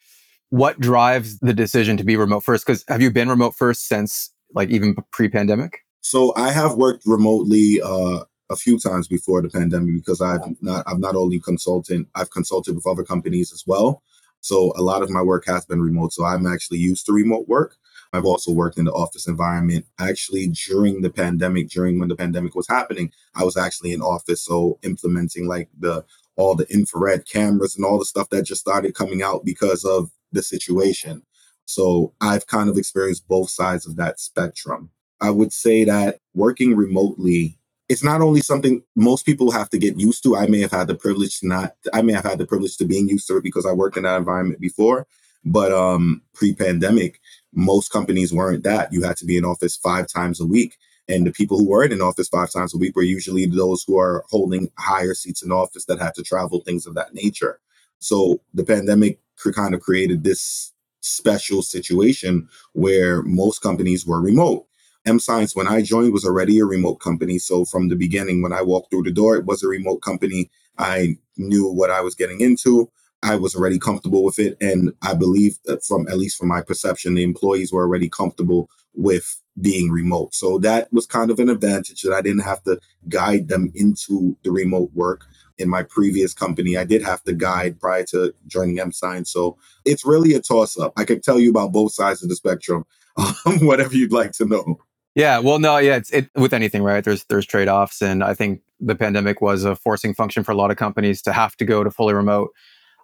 what 0.49 0.79
drives 0.79 1.39
the 1.39 1.53
decision 1.53 1.95
to 1.95 2.03
be 2.03 2.17
remote 2.17 2.43
first 2.43 2.65
because 2.65 2.83
have 2.89 3.01
you 3.01 3.09
been 3.09 3.29
remote 3.29 3.55
first 3.55 3.87
since 3.87 4.31
like 4.53 4.69
even 4.69 4.93
pre-pandemic 5.11 5.85
so 6.01 6.33
i 6.35 6.51
have 6.51 6.75
worked 6.75 7.03
remotely 7.05 7.79
uh, 7.81 8.19
a 8.49 8.55
few 8.55 8.77
times 8.77 9.07
before 9.07 9.41
the 9.41 9.49
pandemic 9.49 9.95
because 9.95 10.19
i've 10.21 10.41
not 10.61 10.83
i've 10.85 10.99
not 10.99 11.15
only 11.15 11.39
consulted 11.39 12.05
i've 12.15 12.31
consulted 12.31 12.75
with 12.75 12.85
other 12.85 13.05
companies 13.05 13.53
as 13.53 13.63
well 13.65 14.03
so 14.41 14.73
a 14.75 14.81
lot 14.81 15.01
of 15.01 15.09
my 15.09 15.21
work 15.21 15.45
has 15.45 15.65
been 15.65 15.81
remote 15.81 16.13
so 16.13 16.25
i'm 16.25 16.47
actually 16.47 16.79
used 16.79 17.05
to 17.05 17.13
remote 17.13 17.47
work 17.47 17.77
I've 18.11 18.25
also 18.25 18.51
worked 18.51 18.77
in 18.77 18.85
the 18.85 18.91
office 18.91 19.27
environment. 19.27 19.85
Actually, 19.99 20.47
during 20.47 21.01
the 21.01 21.11
pandemic, 21.11 21.69
during 21.69 21.99
when 21.99 22.09
the 22.09 22.15
pandemic 22.15 22.55
was 22.55 22.67
happening, 22.67 23.11
I 23.35 23.43
was 23.43 23.55
actually 23.55 23.93
in 23.93 24.01
office. 24.01 24.41
So 24.41 24.79
implementing 24.83 25.47
like 25.47 25.69
the 25.77 26.05
all 26.35 26.55
the 26.55 26.71
infrared 26.73 27.27
cameras 27.27 27.75
and 27.75 27.85
all 27.85 27.99
the 27.99 28.05
stuff 28.05 28.29
that 28.29 28.43
just 28.43 28.61
started 28.61 28.95
coming 28.95 29.21
out 29.21 29.43
because 29.43 29.83
of 29.83 30.09
the 30.31 30.41
situation. 30.41 31.23
So 31.65 32.13
I've 32.21 32.47
kind 32.47 32.69
of 32.69 32.77
experienced 32.77 33.27
both 33.27 33.49
sides 33.49 33.85
of 33.85 33.97
that 33.97 34.19
spectrum. 34.19 34.89
I 35.21 35.31
would 35.31 35.51
say 35.51 35.83
that 35.83 36.19
working 36.33 36.75
remotely 36.75 37.58
it's 37.89 38.03
not 38.03 38.21
only 38.21 38.41
something 38.41 38.83
most 38.95 39.25
people 39.25 39.51
have 39.51 39.69
to 39.71 39.79
get 39.79 39.99
used 39.99 40.23
to. 40.23 40.37
I 40.37 40.47
may 40.47 40.61
have 40.61 40.71
had 40.71 40.87
the 40.87 40.95
privilege 40.95 41.39
to 41.39 41.47
not, 41.47 41.75
I 41.91 42.03
may 42.03 42.13
have 42.13 42.23
had 42.23 42.37
the 42.37 42.45
privilege 42.45 42.77
to 42.77 42.85
being 42.85 43.09
used 43.09 43.27
to 43.27 43.37
it 43.37 43.43
because 43.43 43.65
I 43.65 43.73
worked 43.73 43.97
in 43.97 44.03
that 44.03 44.17
environment 44.17 44.61
before. 44.61 45.07
But 45.43 45.71
um, 45.71 46.21
pre-pandemic, 46.33 47.19
most 47.53 47.91
companies 47.91 48.31
weren't 48.31 48.63
that. 48.63 48.93
You 48.93 49.03
had 49.03 49.17
to 49.17 49.25
be 49.25 49.37
in 49.37 49.45
office 49.45 49.75
five 49.75 50.07
times 50.07 50.39
a 50.39 50.45
week. 50.45 50.77
And 51.07 51.25
the 51.25 51.31
people 51.31 51.57
who 51.57 51.67
were 51.67 51.83
in 51.83 52.01
office 52.01 52.27
five 52.27 52.51
times 52.51 52.75
a 52.75 52.77
week 52.77 52.95
were 52.95 53.01
usually 53.01 53.47
those 53.47 53.83
who 53.87 53.97
are 53.97 54.23
holding 54.29 54.69
higher 54.77 55.15
seats 55.15 55.41
in 55.41 55.51
office 55.51 55.85
that 55.85 55.99
had 55.99 56.13
to 56.15 56.23
travel, 56.23 56.61
things 56.61 56.85
of 56.85 56.93
that 56.93 57.15
nature. 57.15 57.59
So 57.97 58.41
the 58.53 58.63
pandemic 58.63 59.19
kind 59.55 59.73
of 59.73 59.81
created 59.81 60.23
this 60.23 60.73
special 61.01 61.63
situation 61.63 62.47
where 62.73 63.23
most 63.23 63.59
companies 63.59 64.05
were 64.05 64.21
remote. 64.21 64.67
M 65.05 65.19
Science, 65.19 65.55
when 65.55 65.67
I 65.67 65.81
joined, 65.81 66.13
was 66.13 66.25
already 66.25 66.59
a 66.59 66.65
remote 66.65 66.95
company. 66.95 67.39
So 67.39 67.65
from 67.65 67.89
the 67.89 67.95
beginning, 67.95 68.41
when 68.41 68.53
I 68.53 68.61
walked 68.61 68.91
through 68.91 69.03
the 69.03 69.11
door, 69.11 69.35
it 69.35 69.45
was 69.45 69.63
a 69.63 69.67
remote 69.67 70.01
company. 70.01 70.49
I 70.77 71.17
knew 71.37 71.67
what 71.67 71.89
I 71.89 72.01
was 72.01 72.15
getting 72.15 72.41
into. 72.41 72.91
I 73.21 73.35
was 73.35 73.55
already 73.55 73.79
comfortable 73.79 74.23
with 74.23 74.39
it. 74.39 74.55
And 74.61 74.93
I 75.01 75.13
believe 75.13 75.57
that 75.65 75.83
from, 75.83 76.07
at 76.07 76.17
least 76.17 76.37
from 76.37 76.47
my 76.47 76.61
perception, 76.61 77.15
the 77.15 77.23
employees 77.23 77.71
were 77.71 77.83
already 77.83 78.09
comfortable 78.09 78.69
with 78.93 79.41
being 79.59 79.91
remote. 79.91 80.33
So 80.33 80.57
that 80.59 80.91
was 80.93 81.05
kind 81.05 81.31
of 81.31 81.39
an 81.39 81.49
advantage 81.49 82.01
that 82.03 82.13
I 82.13 82.21
didn't 82.21 82.43
have 82.43 82.63
to 82.63 82.79
guide 83.09 83.49
them 83.49 83.71
into 83.75 84.37
the 84.43 84.51
remote 84.51 84.91
work. 84.93 85.25
In 85.57 85.67
my 85.67 85.83
previous 85.83 86.33
company, 86.33 86.77
I 86.77 86.85
did 86.85 87.03
have 87.03 87.21
to 87.23 87.33
guide 87.33 87.81
prior 87.81 88.05
to 88.05 88.33
joining 88.47 88.79
M 88.79 88.93
Science. 88.93 89.29
So 89.29 89.57
it's 89.83 90.05
really 90.05 90.33
a 90.33 90.39
toss 90.39 90.79
up. 90.79 90.93
I 90.95 91.03
could 91.03 91.21
tell 91.21 91.37
you 91.37 91.49
about 91.49 91.73
both 91.73 91.93
sides 91.93 92.23
of 92.23 92.29
the 92.29 92.35
spectrum, 92.37 92.85
um, 93.17 93.65
whatever 93.65 93.93
you'd 93.93 94.13
like 94.13 94.31
to 94.33 94.45
know. 94.45 94.79
Yeah, 95.19 95.39
well, 95.39 95.59
no, 95.59 95.77
yeah, 95.77 95.97
it's 95.97 96.11
it 96.11 96.29
with 96.35 96.53
anything, 96.53 96.81
right? 96.81 97.03
There's 97.03 97.25
there's 97.25 97.45
trade 97.45 97.67
offs, 97.67 98.01
and 98.01 98.23
I 98.23 98.33
think 98.33 98.61
the 98.79 98.95
pandemic 98.95 99.41
was 99.41 99.65
a 99.65 99.75
forcing 99.75 100.13
function 100.13 100.43
for 100.43 100.51
a 100.53 100.55
lot 100.55 100.71
of 100.71 100.77
companies 100.77 101.21
to 101.23 101.33
have 101.33 101.55
to 101.57 101.65
go 101.65 101.83
to 101.83 101.91
fully 101.91 102.13
remote 102.13 102.51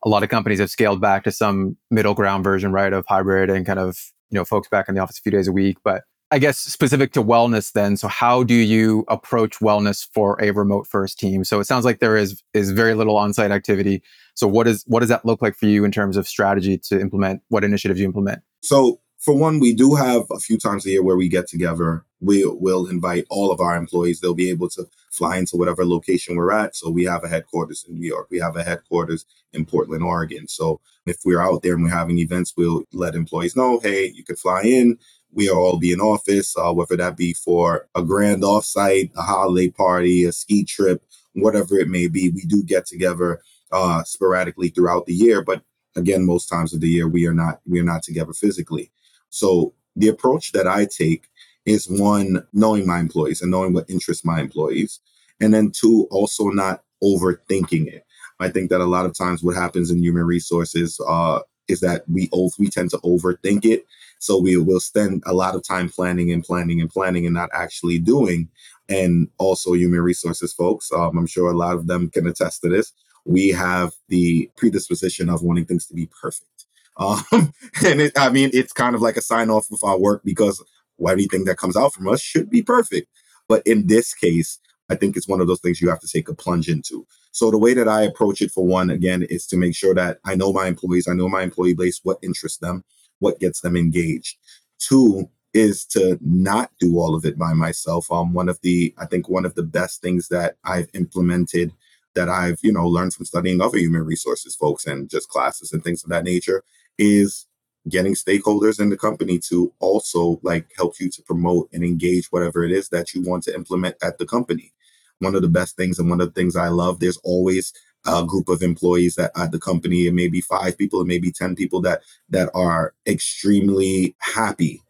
a 0.05 0.09
lot 0.09 0.23
of 0.23 0.29
companies 0.29 0.59
have 0.59 0.69
scaled 0.69 1.01
back 1.01 1.23
to 1.23 1.31
some 1.31 1.75
middle 1.89 2.13
ground 2.13 2.43
version, 2.43 2.71
right, 2.71 2.93
of 2.93 3.05
hybrid 3.07 3.49
and 3.49 3.65
kind 3.65 3.79
of, 3.79 3.97
you 4.29 4.37
know, 4.37 4.45
folks 4.45 4.67
back 4.69 4.87
in 4.87 4.95
the 4.95 5.01
office 5.01 5.17
a 5.17 5.21
few 5.21 5.31
days 5.31 5.47
a 5.47 5.51
week. 5.51 5.77
But 5.83 6.03
I 6.31 6.37
guess 6.39 6.59
specific 6.59 7.11
to 7.13 7.23
wellness 7.23 7.71
then, 7.71 7.97
so 7.97 8.07
how 8.07 8.43
do 8.43 8.53
you 8.53 9.03
approach 9.07 9.59
wellness 9.59 10.07
for 10.13 10.41
a 10.41 10.51
remote 10.51 10.87
first 10.87 11.19
team? 11.19 11.43
So 11.43 11.59
it 11.59 11.65
sounds 11.65 11.85
like 11.85 11.99
there 11.99 12.17
is 12.17 12.43
is 12.53 12.71
very 12.71 12.93
little 12.93 13.17
on-site 13.17 13.51
activity. 13.51 14.03
So 14.35 14.47
what 14.47 14.67
is 14.67 14.83
what 14.87 14.99
does 14.99 15.09
that 15.09 15.25
look 15.25 15.41
like 15.41 15.55
for 15.55 15.65
you 15.65 15.83
in 15.83 15.91
terms 15.91 16.17
of 16.17 16.27
strategy 16.27 16.77
to 16.89 16.99
implement 16.99 17.41
what 17.49 17.63
initiatives 17.63 17.99
you 17.99 18.05
implement? 18.05 18.41
So 18.61 19.01
for 19.25 19.35
one, 19.35 19.59
we 19.59 19.73
do 19.73 19.95
have 19.95 20.25
a 20.29 20.37
few 20.37 20.55
times 20.55 20.85
a 20.85 20.91
year 20.91 21.03
where 21.03 21.15
we 21.17 21.27
get 21.27 21.47
together. 21.47 22.05
We 22.21 22.45
will 22.45 22.85
invite 22.87 23.25
all 23.31 23.51
of 23.51 23.59
our 23.59 23.75
employees. 23.75 24.19
They'll 24.19 24.35
be 24.35 24.51
able 24.51 24.69
to 24.69 24.85
fly 25.09 25.37
into 25.37 25.57
whatever 25.57 25.83
location 25.83 26.35
we're 26.35 26.51
at. 26.51 26.75
So 26.75 26.91
we 26.91 27.05
have 27.05 27.23
a 27.23 27.27
headquarters 27.27 27.83
in 27.89 27.95
New 27.95 28.07
York. 28.07 28.27
We 28.29 28.37
have 28.37 28.55
a 28.55 28.63
headquarters 28.63 29.25
in 29.51 29.65
Portland, 29.65 30.03
Oregon. 30.03 30.47
So 30.47 30.79
if 31.07 31.17
we're 31.25 31.41
out 31.41 31.63
there 31.63 31.73
and 31.73 31.83
we're 31.83 31.89
having 31.89 32.19
events, 32.19 32.53
we'll 32.55 32.83
let 32.93 33.15
employees 33.15 33.55
know, 33.55 33.79
hey, 33.79 34.11
you 34.13 34.23
could 34.23 34.37
fly 34.37 34.61
in. 34.61 34.99
We'll 35.31 35.57
all 35.57 35.79
be 35.79 35.91
in 35.91 36.01
office, 36.01 36.55
uh, 36.55 36.71
whether 36.71 36.95
that 36.95 37.17
be 37.17 37.33
for 37.33 37.87
a 37.95 38.03
grand 38.03 38.43
offsite, 38.43 39.09
a 39.17 39.23
holiday 39.23 39.71
party, 39.71 40.23
a 40.25 40.31
ski 40.31 40.63
trip, 40.63 41.03
whatever 41.33 41.79
it 41.79 41.87
may 41.87 42.07
be. 42.07 42.29
We 42.29 42.43
do 42.43 42.63
get 42.63 42.85
together 42.85 43.41
uh, 43.71 44.03
sporadically 44.03 44.69
throughout 44.69 45.07
the 45.07 45.15
year, 45.15 45.41
but 45.41 45.63
again, 45.95 46.27
most 46.27 46.47
times 46.47 46.75
of 46.75 46.81
the 46.81 46.87
year 46.87 47.07
we 47.07 47.25
are 47.25 47.33
not 47.33 47.61
we 47.65 47.79
are 47.79 47.83
not 47.83 48.03
together 48.03 48.31
physically. 48.31 48.91
So 49.35 49.73
the 49.97 50.07
approach 50.07 50.53
that 50.53 50.65
I 50.65 50.85
take 50.85 51.27
is 51.65 51.87
one, 51.89 52.47
knowing 52.53 52.87
my 52.87 52.99
employees 52.99 53.41
and 53.41 53.51
knowing 53.51 53.73
what 53.73 53.89
interests 53.89 54.23
my 54.23 54.39
employees. 54.39 54.99
And 55.41 55.53
then 55.53 55.71
two, 55.71 56.07
also 56.09 56.45
not 56.49 56.83
overthinking 57.03 57.87
it. 57.87 58.05
I 58.39 58.49
think 58.49 58.69
that 58.69 58.79
a 58.79 58.85
lot 58.85 59.05
of 59.05 59.17
times 59.17 59.43
what 59.43 59.55
happens 59.55 59.91
in 59.91 60.01
human 60.01 60.23
resources 60.23 60.99
uh, 61.05 61.39
is 61.67 61.81
that 61.81 62.03
we 62.07 62.29
we 62.57 62.69
tend 62.69 62.91
to 62.91 62.97
overthink 62.99 63.65
it. 63.65 63.85
So 64.19 64.39
we 64.39 64.55
will 64.57 64.79
spend 64.79 65.21
a 65.25 65.33
lot 65.33 65.55
of 65.55 65.67
time 65.67 65.89
planning 65.89 66.31
and 66.31 66.43
planning 66.43 66.79
and 66.79 66.89
planning 66.89 67.25
and 67.25 67.33
not 67.33 67.49
actually 67.53 67.99
doing. 67.99 68.47
And 68.87 69.27
also 69.37 69.73
human 69.73 70.01
resources 70.01 70.53
folks, 70.53 70.91
um, 70.93 71.17
I'm 71.17 71.27
sure 71.27 71.51
a 71.51 71.57
lot 71.57 71.75
of 71.75 71.87
them 71.87 72.09
can 72.09 72.25
attest 72.27 72.61
to 72.61 72.69
this. 72.69 72.93
We 73.25 73.49
have 73.49 73.93
the 74.07 74.49
predisposition 74.55 75.29
of 75.29 75.43
wanting 75.43 75.65
things 75.65 75.87
to 75.87 75.93
be 75.93 76.05
perfect. 76.05 76.54
Um, 76.97 77.23
and 77.31 78.01
it, 78.01 78.13
I 78.17 78.29
mean, 78.29 78.49
it's 78.53 78.73
kind 78.73 78.95
of 78.95 79.01
like 79.01 79.17
a 79.17 79.21
sign 79.21 79.49
off 79.49 79.71
of 79.71 79.83
our 79.83 79.99
work 79.99 80.21
because 80.23 80.63
anything 81.09 81.45
that 81.45 81.57
comes 81.57 81.75
out 81.75 81.93
from 81.93 82.07
us 82.07 82.21
should 82.21 82.49
be 82.49 82.61
perfect. 82.61 83.07
But 83.47 83.65
in 83.65 83.87
this 83.87 84.13
case, 84.13 84.59
I 84.89 84.95
think 84.95 85.17
it's 85.17 85.27
one 85.27 85.41
of 85.41 85.47
those 85.47 85.59
things 85.59 85.81
you 85.81 85.89
have 85.89 85.99
to 85.99 86.07
take 86.07 86.29
a 86.29 86.35
plunge 86.35 86.69
into. 86.69 87.05
So 87.31 87.51
the 87.51 87.57
way 87.57 87.73
that 87.73 87.87
I 87.87 88.03
approach 88.03 88.41
it 88.41 88.51
for 88.51 88.65
one, 88.65 88.89
again, 88.89 89.23
is 89.23 89.45
to 89.47 89.57
make 89.57 89.75
sure 89.75 89.93
that 89.95 90.19
I 90.23 90.35
know 90.35 90.53
my 90.53 90.67
employees, 90.67 91.07
I 91.07 91.13
know 91.13 91.27
my 91.27 91.41
employee 91.41 91.73
base, 91.73 91.99
what 92.03 92.19
interests 92.21 92.59
them, 92.59 92.83
what 93.19 93.39
gets 93.39 93.61
them 93.61 93.75
engaged. 93.75 94.37
Two 94.79 95.29
is 95.53 95.85
to 95.85 96.19
not 96.21 96.71
do 96.79 96.99
all 96.99 97.15
of 97.15 97.25
it 97.25 97.37
by 97.37 97.53
myself. 97.53 98.11
Um, 98.11 98.33
one 98.33 98.49
of 98.49 98.59
the, 98.61 98.93
I 98.97 99.05
think 99.05 99.29
one 99.29 99.45
of 99.45 99.55
the 99.55 99.63
best 99.63 100.01
things 100.01 100.27
that 100.27 100.57
I've 100.63 100.89
implemented 100.93 101.71
that 102.13 102.29
I've, 102.29 102.59
you 102.61 102.71
know, 102.71 102.87
learned 102.87 103.13
from 103.13 103.25
studying 103.25 103.61
other 103.61 103.77
human 103.77 104.05
resources 104.05 104.55
folks 104.55 104.85
and 104.85 105.09
just 105.09 105.29
classes 105.29 105.71
and 105.71 105.83
things 105.83 106.03
of 106.03 106.09
that 106.09 106.23
nature 106.23 106.63
is 106.97 107.45
getting 107.89 108.15
stakeholders 108.15 108.79
in 108.79 108.89
the 108.89 108.97
company 108.97 109.37
to 109.37 109.71
also 109.79 110.39
like 110.43 110.71
help 110.75 110.99
you 110.99 111.09
to 111.09 111.21
promote 111.21 111.69
and 111.71 111.83
engage 111.83 112.27
whatever 112.27 112.63
it 112.63 112.71
is 112.71 112.89
that 112.89 113.13
you 113.13 113.21
want 113.21 113.43
to 113.43 113.53
implement 113.53 113.95
at 114.01 114.17
the 114.17 114.25
company. 114.25 114.73
One 115.19 115.35
of 115.35 115.41
the 115.41 115.49
best 115.49 115.77
things 115.77 115.99
and 115.99 116.09
one 116.09 116.19
of 116.19 116.27
the 116.33 116.39
things 116.39 116.55
I 116.55 116.67
love, 116.69 116.99
there's 116.99 117.17
always 117.17 117.73
a 118.05 118.25
group 118.25 118.49
of 118.49 118.61
employees 118.61 119.15
that 119.15 119.31
at 119.35 119.51
the 119.51 119.59
company, 119.59 120.07
it 120.07 120.13
may 120.13 120.27
be 120.27 120.41
five 120.41 120.77
people, 120.77 121.01
it 121.01 121.07
may 121.07 121.19
be 121.19 121.31
10 121.31 121.55
people 121.55 121.81
that 121.81 122.01
that 122.29 122.49
are 122.53 122.93
extremely 123.07 124.15
happy 124.19 124.81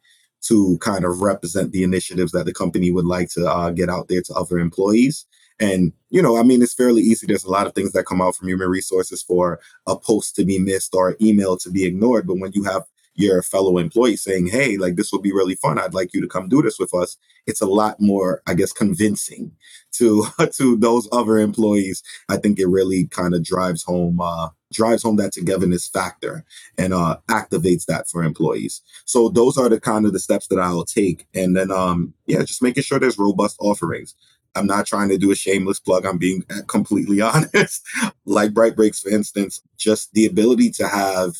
to 0.43 0.77
kind 0.79 1.05
of 1.05 1.21
represent 1.21 1.71
the 1.71 1.83
initiatives 1.83 2.31
that 2.31 2.45
the 2.45 2.53
company 2.53 2.91
would 2.91 3.05
like 3.05 3.29
to 3.29 3.45
uh, 3.45 3.71
get 3.71 3.89
out 3.89 4.07
there 4.07 4.21
to 4.21 4.33
other 4.33 4.59
employees. 4.59 5.25
And, 5.59 5.93
you 6.09 6.21
know, 6.21 6.37
I 6.37 6.43
mean, 6.43 6.61
it's 6.61 6.73
fairly 6.73 7.01
easy. 7.01 7.27
There's 7.27 7.45
a 7.45 7.51
lot 7.51 7.67
of 7.67 7.73
things 7.73 7.93
that 7.93 8.05
come 8.05 8.21
out 8.21 8.35
from 8.35 8.49
human 8.49 8.69
resources 8.69 9.23
for 9.23 9.59
a 9.87 9.97
post 9.97 10.35
to 10.35 10.45
be 10.45 10.59
missed 10.59 10.93
or 10.95 11.15
email 11.21 11.57
to 11.57 11.71
be 11.71 11.85
ignored. 11.85 12.27
But 12.27 12.39
when 12.39 12.51
you 12.53 12.63
have 12.65 12.83
your 13.15 13.41
fellow 13.41 13.77
employee 13.77 14.17
saying, 14.17 14.47
hey, 14.47 14.77
like 14.77 14.95
this 14.95 15.11
will 15.11 15.21
be 15.21 15.31
really 15.31 15.55
fun. 15.55 15.79
I'd 15.79 15.93
like 15.93 16.13
you 16.13 16.21
to 16.21 16.27
come 16.27 16.49
do 16.49 16.61
this 16.61 16.77
with 16.77 16.93
us. 16.93 17.17
It's 17.47 17.61
a 17.61 17.65
lot 17.65 17.99
more, 17.99 18.41
I 18.45 18.53
guess, 18.53 18.71
convincing 18.73 19.51
to 19.93 20.25
to 20.57 20.75
those 20.77 21.07
other 21.11 21.37
employees. 21.39 22.03
I 22.29 22.37
think 22.37 22.59
it 22.59 22.67
really 22.67 23.05
kind 23.07 23.33
of 23.33 23.43
drives 23.43 23.83
home 23.83 24.19
uh 24.21 24.49
drives 24.73 25.03
home 25.03 25.15
that 25.15 25.31
togetherness 25.31 25.87
factor 25.87 26.43
and 26.77 26.93
uh 26.93 27.17
activates 27.29 27.85
that 27.85 28.07
for 28.07 28.23
employees. 28.23 28.81
So 29.05 29.29
those 29.29 29.57
are 29.57 29.69
the 29.69 29.79
kind 29.79 30.05
of 30.05 30.11
the 30.11 30.19
steps 30.19 30.47
that 30.47 30.59
I'll 30.59 30.83
take. 30.83 31.27
And 31.33 31.55
then 31.55 31.71
um 31.71 32.13
yeah, 32.25 32.39
just 32.43 32.61
making 32.61 32.83
sure 32.83 32.99
there's 32.99 33.17
robust 33.17 33.55
offerings. 33.61 34.15
I'm 34.55 34.67
not 34.67 34.85
trying 34.85 35.09
to 35.09 35.17
do 35.17 35.31
a 35.31 35.35
shameless 35.35 35.79
plug. 35.79 36.05
I'm 36.05 36.17
being 36.17 36.43
completely 36.67 37.21
honest. 37.21 37.83
like 38.25 38.53
Bright 38.53 38.75
Breaks, 38.75 38.99
for 39.01 39.09
instance, 39.09 39.61
just 39.77 40.13
the 40.13 40.25
ability 40.25 40.71
to 40.71 40.87
have 40.87 41.35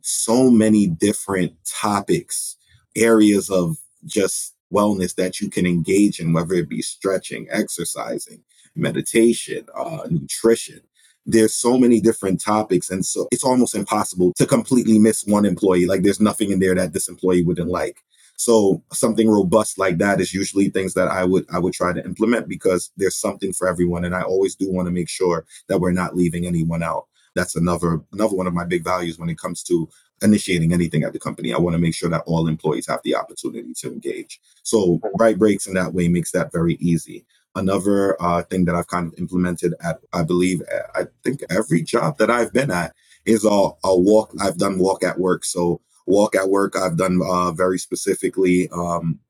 so 0.00 0.50
many 0.50 0.86
different 0.86 1.52
topics, 1.64 2.56
areas 2.96 3.50
of 3.50 3.76
just 4.06 4.54
wellness 4.72 5.14
that 5.16 5.40
you 5.40 5.50
can 5.50 5.66
engage 5.66 6.20
in, 6.20 6.32
whether 6.32 6.54
it 6.54 6.68
be 6.68 6.82
stretching, 6.82 7.46
exercising, 7.50 8.42
meditation, 8.74 9.66
uh, 9.74 10.06
nutrition. 10.10 10.80
There's 11.26 11.54
so 11.54 11.76
many 11.76 12.00
different 12.00 12.40
topics. 12.40 12.88
And 12.90 13.04
so 13.04 13.28
it's 13.30 13.44
almost 13.44 13.74
impossible 13.74 14.32
to 14.36 14.46
completely 14.46 14.98
miss 14.98 15.24
one 15.26 15.44
employee. 15.44 15.86
Like 15.86 16.02
there's 16.02 16.20
nothing 16.20 16.50
in 16.50 16.58
there 16.58 16.74
that 16.74 16.94
this 16.94 17.08
employee 17.08 17.42
wouldn't 17.42 17.68
like. 17.68 18.02
So 18.38 18.82
something 18.92 19.28
robust 19.28 19.78
like 19.78 19.98
that 19.98 20.20
is 20.20 20.32
usually 20.34 20.70
things 20.70 20.94
that 20.94 21.08
I 21.08 21.24
would 21.24 21.46
I 21.52 21.58
would 21.58 21.74
try 21.74 21.92
to 21.92 22.04
implement 22.04 22.48
because 22.48 22.90
there's 22.96 23.16
something 23.18 23.52
for 23.52 23.68
everyone. 23.68 24.04
And 24.04 24.14
I 24.14 24.22
always 24.22 24.56
do 24.56 24.70
want 24.72 24.86
to 24.86 24.92
make 24.92 25.10
sure 25.10 25.44
that 25.68 25.80
we're 25.80 25.92
not 25.92 26.16
leaving 26.16 26.46
anyone 26.46 26.82
out 26.82 27.06
that's 27.38 27.56
another 27.56 28.00
another 28.12 28.36
one 28.36 28.46
of 28.46 28.54
my 28.54 28.64
big 28.64 28.84
values 28.84 29.18
when 29.18 29.30
it 29.30 29.38
comes 29.38 29.62
to 29.64 29.88
initiating 30.22 30.72
anything 30.72 31.04
at 31.04 31.12
the 31.12 31.18
company. 31.18 31.54
I 31.54 31.58
want 31.58 31.74
to 31.74 31.80
make 31.80 31.94
sure 31.94 32.10
that 32.10 32.24
all 32.26 32.48
employees 32.48 32.88
have 32.88 33.00
the 33.04 33.14
opportunity 33.14 33.72
to 33.78 33.92
engage. 33.92 34.40
So 34.64 35.00
Bright 35.16 35.38
Breaks 35.38 35.66
in 35.66 35.74
that 35.74 35.94
way 35.94 36.08
makes 36.08 36.32
that 36.32 36.52
very 36.52 36.74
easy. 36.80 37.24
Another 37.54 38.20
uh, 38.22 38.42
thing 38.42 38.64
that 38.66 38.74
I've 38.74 38.88
kind 38.88 39.06
of 39.06 39.18
implemented 39.18 39.74
at, 39.82 40.00
I 40.12 40.22
believe, 40.22 40.62
I 40.94 41.04
think 41.24 41.40
every 41.50 41.82
job 41.82 42.18
that 42.18 42.30
I've 42.30 42.52
been 42.52 42.70
at 42.70 42.94
is 43.24 43.44
a, 43.44 43.70
a 43.84 43.98
walk. 43.98 44.32
I've 44.40 44.58
done 44.58 44.78
walk 44.78 45.02
at 45.02 45.18
work. 45.18 45.44
So 45.44 45.80
walk 46.08 46.34
at 46.34 46.48
work, 46.48 46.76
I've 46.76 46.96
done 46.96 47.20
uh, 47.24 47.52
very 47.52 47.78
specifically 47.78 48.68
um, 48.72 49.20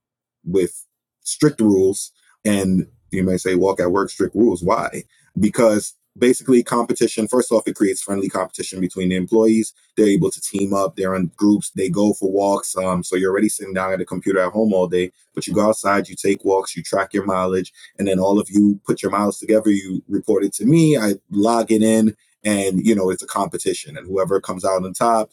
with 0.45 0.87
strict 1.23 1.61
rules. 1.61 2.13
And 2.45 2.87
you 3.11 3.23
may 3.23 3.37
say 3.37 3.55
walk 3.55 3.81
at 3.81 3.93
work, 3.93 4.11
strict 4.11 4.35
rules. 4.35 4.63
Why? 4.63 5.05
Because 5.39 5.95
basically 6.17 6.63
competition. 6.63 7.29
First 7.29 7.53
off, 7.53 7.67
it 7.67 7.77
creates 7.77 8.03
friendly 8.03 8.29
competition 8.29 8.81
between 8.81 9.09
the 9.09 9.17
employees. 9.17 9.73
They're 9.97 10.07
able 10.07 10.31
to 10.31 10.41
team 10.41 10.75
up. 10.75 10.97
They're 10.97 11.15
in 11.15 11.31
groups. 11.37 11.71
They 11.71 11.89
go 11.89 12.13
for 12.13 12.31
walks. 12.31 12.77
Um, 12.77 13.03
so 13.05 13.17
you're 13.17 13.31
already 13.31 13.49
sitting 13.49 13.75
down 13.75 13.93
at 13.93 14.01
a 14.01 14.05
computer 14.05 14.41
at 14.41 14.53
home 14.53 14.73
all 14.73 14.89
day, 14.89 15.13
but 15.35 15.47
you 15.47 15.55
go 15.55 15.69
outside, 15.69 16.09
you 16.09 16.17
take 16.17 16.45
walks, 16.45 16.77
you 16.77 16.83
track 16.83 17.15
your 17.15 17.25
mileage, 17.25 17.73
and 17.99 18.09
then 18.09 18.19
all 18.19 18.41
of 18.41 18.49
you 18.51 18.81
put 18.87 19.03
your 19.03 19.13
miles 19.13 19.39
together. 19.39 19.71
You 19.71 20.03
report 20.09 20.45
it 20.45 20.55
to 20.55 20.65
me. 20.65 20.97
I 20.97 21.15
log 21.31 21.71
it 21.71 21.83
in, 21.83 22.17
and 22.45 22.85
you 22.85 22.95
know 22.95 23.11
it's 23.11 23.23
a 23.23 23.27
competition, 23.27 23.97
and 23.97 24.07
whoever 24.07 24.41
comes 24.41 24.65
out 24.65 24.85
on 24.85 24.93
top, 24.93 25.31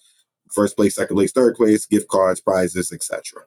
first 0.54 0.76
place, 0.76 0.96
second 0.96 1.16
place, 1.16 1.32
third 1.32 1.56
place, 1.56 1.86
gift 1.86 2.08
cards, 2.08 2.42
prizes, 2.42 2.92
etc. 2.92 3.44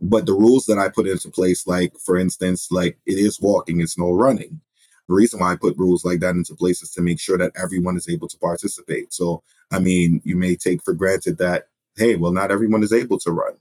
But 0.00 0.26
the 0.26 0.32
rules 0.32 0.66
that 0.66 0.78
I 0.78 0.88
put 0.88 1.06
into 1.06 1.30
place, 1.30 1.66
like 1.66 1.94
for 2.04 2.16
instance, 2.16 2.68
like 2.70 2.98
it 3.06 3.18
is 3.18 3.40
walking, 3.40 3.80
it's 3.80 3.98
no 3.98 4.10
running 4.10 4.60
the 5.08 5.14
reason 5.14 5.40
why 5.40 5.52
I 5.52 5.56
put 5.56 5.76
rules 5.76 6.04
like 6.04 6.20
that 6.20 6.34
into 6.34 6.54
place 6.54 6.82
is 6.82 6.90
to 6.92 7.02
make 7.02 7.20
sure 7.20 7.36
that 7.36 7.52
everyone 7.60 7.96
is 7.96 8.08
able 8.08 8.28
to 8.28 8.38
participate. 8.38 9.12
So, 9.12 9.42
I 9.70 9.78
mean, 9.78 10.22
you 10.24 10.36
may 10.36 10.56
take 10.56 10.82
for 10.82 10.94
granted 10.94 11.38
that, 11.38 11.68
hey, 11.96 12.16
well, 12.16 12.32
not 12.32 12.50
everyone 12.50 12.82
is 12.82 12.92
able 12.92 13.18
to 13.20 13.30
run. 13.30 13.54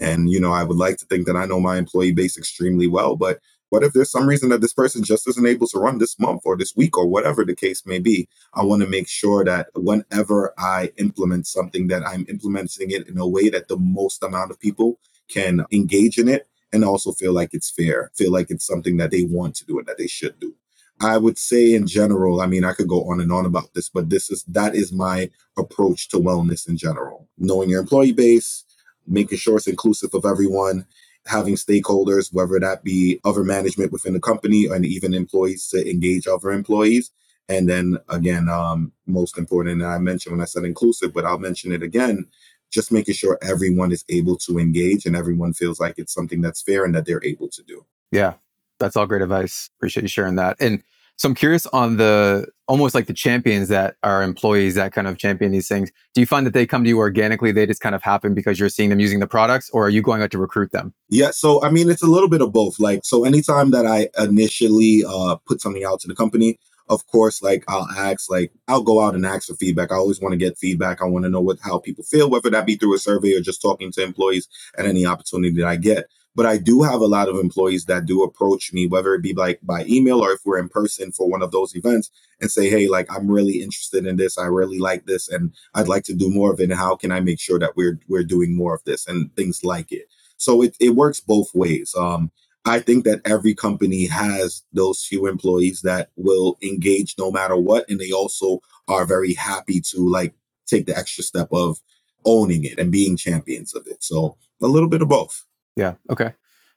And, 0.00 0.30
you 0.30 0.40
know, 0.40 0.52
I 0.52 0.64
would 0.64 0.76
like 0.76 0.96
to 0.98 1.06
think 1.06 1.26
that 1.26 1.36
I 1.36 1.46
know 1.46 1.60
my 1.60 1.76
employee 1.76 2.12
base 2.12 2.36
extremely 2.36 2.86
well, 2.86 3.16
but 3.16 3.38
what 3.70 3.82
if 3.82 3.92
there's 3.92 4.10
some 4.10 4.26
reason 4.26 4.48
that 4.48 4.60
this 4.60 4.72
person 4.72 5.02
just 5.04 5.28
isn't 5.28 5.46
able 5.46 5.66
to 5.68 5.78
run 5.78 5.98
this 5.98 6.18
month 6.18 6.42
or 6.44 6.56
this 6.56 6.74
week 6.74 6.96
or 6.96 7.06
whatever 7.06 7.44
the 7.44 7.54
case 7.54 7.84
may 7.84 7.98
be? 7.98 8.28
I 8.54 8.64
want 8.64 8.82
to 8.82 8.88
make 8.88 9.08
sure 9.08 9.44
that 9.44 9.68
whenever 9.74 10.54
I 10.58 10.92
implement 10.96 11.46
something, 11.46 11.88
that 11.88 12.06
I'm 12.06 12.24
implementing 12.28 12.90
it 12.90 13.08
in 13.08 13.18
a 13.18 13.28
way 13.28 13.48
that 13.50 13.68
the 13.68 13.76
most 13.76 14.22
amount 14.22 14.50
of 14.50 14.60
people 14.60 14.98
can 15.28 15.64
engage 15.70 16.18
in 16.18 16.28
it 16.28 16.48
and 16.72 16.84
also 16.84 17.12
feel 17.12 17.32
like 17.32 17.50
it's 17.52 17.70
fair, 17.70 18.10
feel 18.16 18.32
like 18.32 18.50
it's 18.50 18.66
something 18.66 18.96
that 18.98 19.10
they 19.10 19.24
want 19.24 19.54
to 19.56 19.66
do 19.66 19.78
and 19.78 19.86
that 19.86 19.98
they 19.98 20.06
should 20.06 20.38
do. 20.40 20.54
I 21.00 21.16
would 21.16 21.38
say 21.38 21.74
in 21.74 21.86
general, 21.86 22.40
I 22.40 22.46
mean, 22.46 22.64
I 22.64 22.72
could 22.72 22.88
go 22.88 23.08
on 23.08 23.20
and 23.20 23.30
on 23.30 23.46
about 23.46 23.72
this, 23.74 23.88
but 23.88 24.10
this 24.10 24.30
is 24.30 24.42
that 24.44 24.74
is 24.74 24.92
my 24.92 25.30
approach 25.56 26.08
to 26.08 26.16
wellness 26.16 26.68
in 26.68 26.76
general. 26.76 27.28
Knowing 27.38 27.70
your 27.70 27.80
employee 27.80 28.12
base, 28.12 28.64
making 29.06 29.38
sure 29.38 29.56
it's 29.56 29.68
inclusive 29.68 30.10
of 30.12 30.24
everyone, 30.24 30.86
having 31.28 31.54
stakeholders, 31.54 32.32
whether 32.32 32.58
that 32.58 32.82
be 32.82 33.20
other 33.24 33.44
management 33.44 33.92
within 33.92 34.14
the 34.14 34.20
company 34.20 34.66
and 34.66 34.84
even 34.84 35.14
employees 35.14 35.68
to 35.68 35.88
engage 35.88 36.26
other 36.26 36.50
employees. 36.50 37.10
And 37.48 37.68
then 37.68 37.98
again, 38.08 38.48
um, 38.48 38.92
most 39.06 39.38
important, 39.38 39.80
and 39.82 39.90
I 39.90 39.98
mentioned 39.98 40.32
when 40.32 40.42
I 40.42 40.46
said 40.46 40.64
inclusive, 40.64 41.14
but 41.14 41.24
I'll 41.24 41.38
mention 41.38 41.72
it 41.72 41.82
again, 41.82 42.26
just 42.70 42.92
making 42.92 43.14
sure 43.14 43.38
everyone 43.40 43.92
is 43.92 44.04
able 44.08 44.36
to 44.36 44.58
engage 44.58 45.06
and 45.06 45.16
everyone 45.16 45.54
feels 45.54 45.80
like 45.80 45.94
it's 45.98 46.12
something 46.12 46.40
that's 46.40 46.60
fair 46.60 46.84
and 46.84 46.94
that 46.94 47.06
they're 47.06 47.24
able 47.24 47.48
to 47.48 47.62
do. 47.62 47.86
Yeah, 48.10 48.34
that's 48.78 48.96
all 48.96 49.06
great 49.06 49.22
advice. 49.22 49.70
Appreciate 49.78 50.02
you 50.02 50.08
sharing 50.08 50.36
that. 50.36 50.56
And 50.60 50.82
so 51.18 51.28
I'm 51.28 51.34
curious 51.34 51.66
on 51.66 51.96
the 51.96 52.46
almost 52.68 52.94
like 52.94 53.06
the 53.06 53.12
champions 53.12 53.68
that 53.68 53.96
are 54.04 54.22
employees 54.22 54.76
that 54.76 54.92
kind 54.92 55.08
of 55.08 55.18
champion 55.18 55.50
these 55.50 55.66
things. 55.66 55.90
Do 56.14 56.20
you 56.20 56.26
find 56.26 56.46
that 56.46 56.54
they 56.54 56.64
come 56.64 56.84
to 56.84 56.88
you 56.88 56.98
organically? 56.98 57.50
They 57.50 57.66
just 57.66 57.80
kind 57.80 57.94
of 57.94 58.02
happen 58.02 58.34
because 58.34 58.60
you're 58.60 58.68
seeing 58.68 58.88
them 58.88 59.00
using 59.00 59.18
the 59.18 59.26
products, 59.26 59.68
or 59.70 59.86
are 59.86 59.90
you 59.90 60.00
going 60.00 60.22
out 60.22 60.30
to 60.30 60.38
recruit 60.38 60.70
them? 60.70 60.94
Yeah. 61.08 61.32
So 61.32 61.62
I 61.64 61.70
mean, 61.70 61.90
it's 61.90 62.02
a 62.02 62.06
little 62.06 62.28
bit 62.28 62.40
of 62.40 62.52
both. 62.52 62.78
Like, 62.78 63.00
so 63.04 63.24
anytime 63.24 63.72
that 63.72 63.84
I 63.84 64.08
initially 64.22 65.02
uh, 65.06 65.36
put 65.44 65.60
something 65.60 65.84
out 65.84 65.98
to 66.00 66.08
the 66.08 66.14
company, 66.14 66.58
of 66.88 67.04
course, 67.08 67.42
like 67.42 67.64
I'll 67.66 67.88
ask, 67.96 68.30
like 68.30 68.52
I'll 68.68 68.82
go 68.82 69.00
out 69.00 69.16
and 69.16 69.26
ask 69.26 69.48
for 69.48 69.56
feedback. 69.56 69.90
I 69.90 69.96
always 69.96 70.20
want 70.20 70.34
to 70.34 70.38
get 70.38 70.56
feedback. 70.56 71.02
I 71.02 71.06
want 71.06 71.24
to 71.24 71.30
know 71.30 71.40
what 71.40 71.58
how 71.60 71.80
people 71.80 72.04
feel, 72.04 72.30
whether 72.30 72.48
that 72.50 72.64
be 72.64 72.76
through 72.76 72.94
a 72.94 72.98
survey 72.98 73.34
or 73.34 73.40
just 73.40 73.60
talking 73.60 73.90
to 73.92 74.02
employees 74.04 74.46
at 74.76 74.86
any 74.86 75.04
opportunity 75.04 75.50
that 75.60 75.66
I 75.66 75.76
get. 75.76 76.06
But 76.38 76.46
I 76.46 76.56
do 76.56 76.82
have 76.82 77.00
a 77.00 77.08
lot 77.08 77.28
of 77.28 77.34
employees 77.34 77.86
that 77.86 78.06
do 78.06 78.22
approach 78.22 78.72
me, 78.72 78.86
whether 78.86 79.12
it 79.12 79.22
be 79.24 79.34
like 79.34 79.58
by 79.60 79.84
email 79.86 80.24
or 80.24 80.30
if 80.30 80.42
we're 80.44 80.60
in 80.60 80.68
person 80.68 81.10
for 81.10 81.28
one 81.28 81.42
of 81.42 81.50
those 81.50 81.74
events 81.74 82.12
and 82.40 82.48
say, 82.48 82.70
hey, 82.70 82.86
like 82.86 83.12
I'm 83.12 83.28
really 83.28 83.60
interested 83.60 84.06
in 84.06 84.18
this. 84.18 84.38
I 84.38 84.44
really 84.44 84.78
like 84.78 85.06
this 85.06 85.28
and 85.28 85.52
I'd 85.74 85.88
like 85.88 86.04
to 86.04 86.14
do 86.14 86.30
more 86.30 86.52
of 86.52 86.60
it. 86.60 86.70
And 86.70 86.78
how 86.78 86.94
can 86.94 87.10
I 87.10 87.18
make 87.18 87.40
sure 87.40 87.58
that 87.58 87.76
we're 87.76 87.98
we're 88.06 88.22
doing 88.22 88.56
more 88.56 88.72
of 88.72 88.84
this 88.84 89.08
and 89.08 89.34
things 89.34 89.64
like 89.64 89.90
it? 89.90 90.06
So 90.36 90.62
it, 90.62 90.76
it 90.78 90.90
works 90.90 91.18
both 91.18 91.52
ways. 91.56 91.92
Um, 91.98 92.30
I 92.64 92.78
think 92.78 93.02
that 93.02 93.20
every 93.24 93.56
company 93.56 94.06
has 94.06 94.62
those 94.72 95.04
few 95.04 95.26
employees 95.26 95.80
that 95.82 96.10
will 96.14 96.56
engage 96.62 97.16
no 97.18 97.32
matter 97.32 97.56
what. 97.56 97.84
And 97.90 97.98
they 97.98 98.12
also 98.12 98.60
are 98.86 99.04
very 99.04 99.34
happy 99.34 99.80
to 99.90 100.08
like 100.08 100.34
take 100.68 100.86
the 100.86 100.96
extra 100.96 101.24
step 101.24 101.48
of 101.50 101.78
owning 102.24 102.62
it 102.62 102.78
and 102.78 102.92
being 102.92 103.16
champions 103.16 103.74
of 103.74 103.88
it. 103.88 104.04
So 104.04 104.36
a 104.62 104.68
little 104.68 104.88
bit 104.88 105.02
of 105.02 105.08
both. 105.08 105.47
Yeah. 105.78 105.94
Okay. 106.10 106.34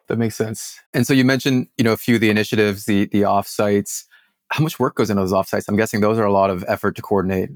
That 0.07 0.17
makes 0.17 0.35
sense. 0.35 0.79
And 0.93 1.07
so 1.07 1.13
you 1.13 1.25
mentioned, 1.25 1.67
you 1.77 1.83
know, 1.83 1.93
a 1.93 1.97
few 1.97 2.15
of 2.15 2.21
the 2.21 2.29
initiatives, 2.29 2.85
the 2.85 3.07
the 3.07 3.23
offsites. 3.23 4.05
How 4.49 4.63
much 4.63 4.79
work 4.79 4.95
goes 4.95 5.09
into 5.09 5.21
those 5.21 5.31
offsites? 5.31 5.65
I'm 5.67 5.77
guessing 5.77 6.01
those 6.01 6.19
are 6.19 6.25
a 6.25 6.31
lot 6.31 6.49
of 6.49 6.63
effort 6.67 6.95
to 6.97 7.01
coordinate. 7.01 7.49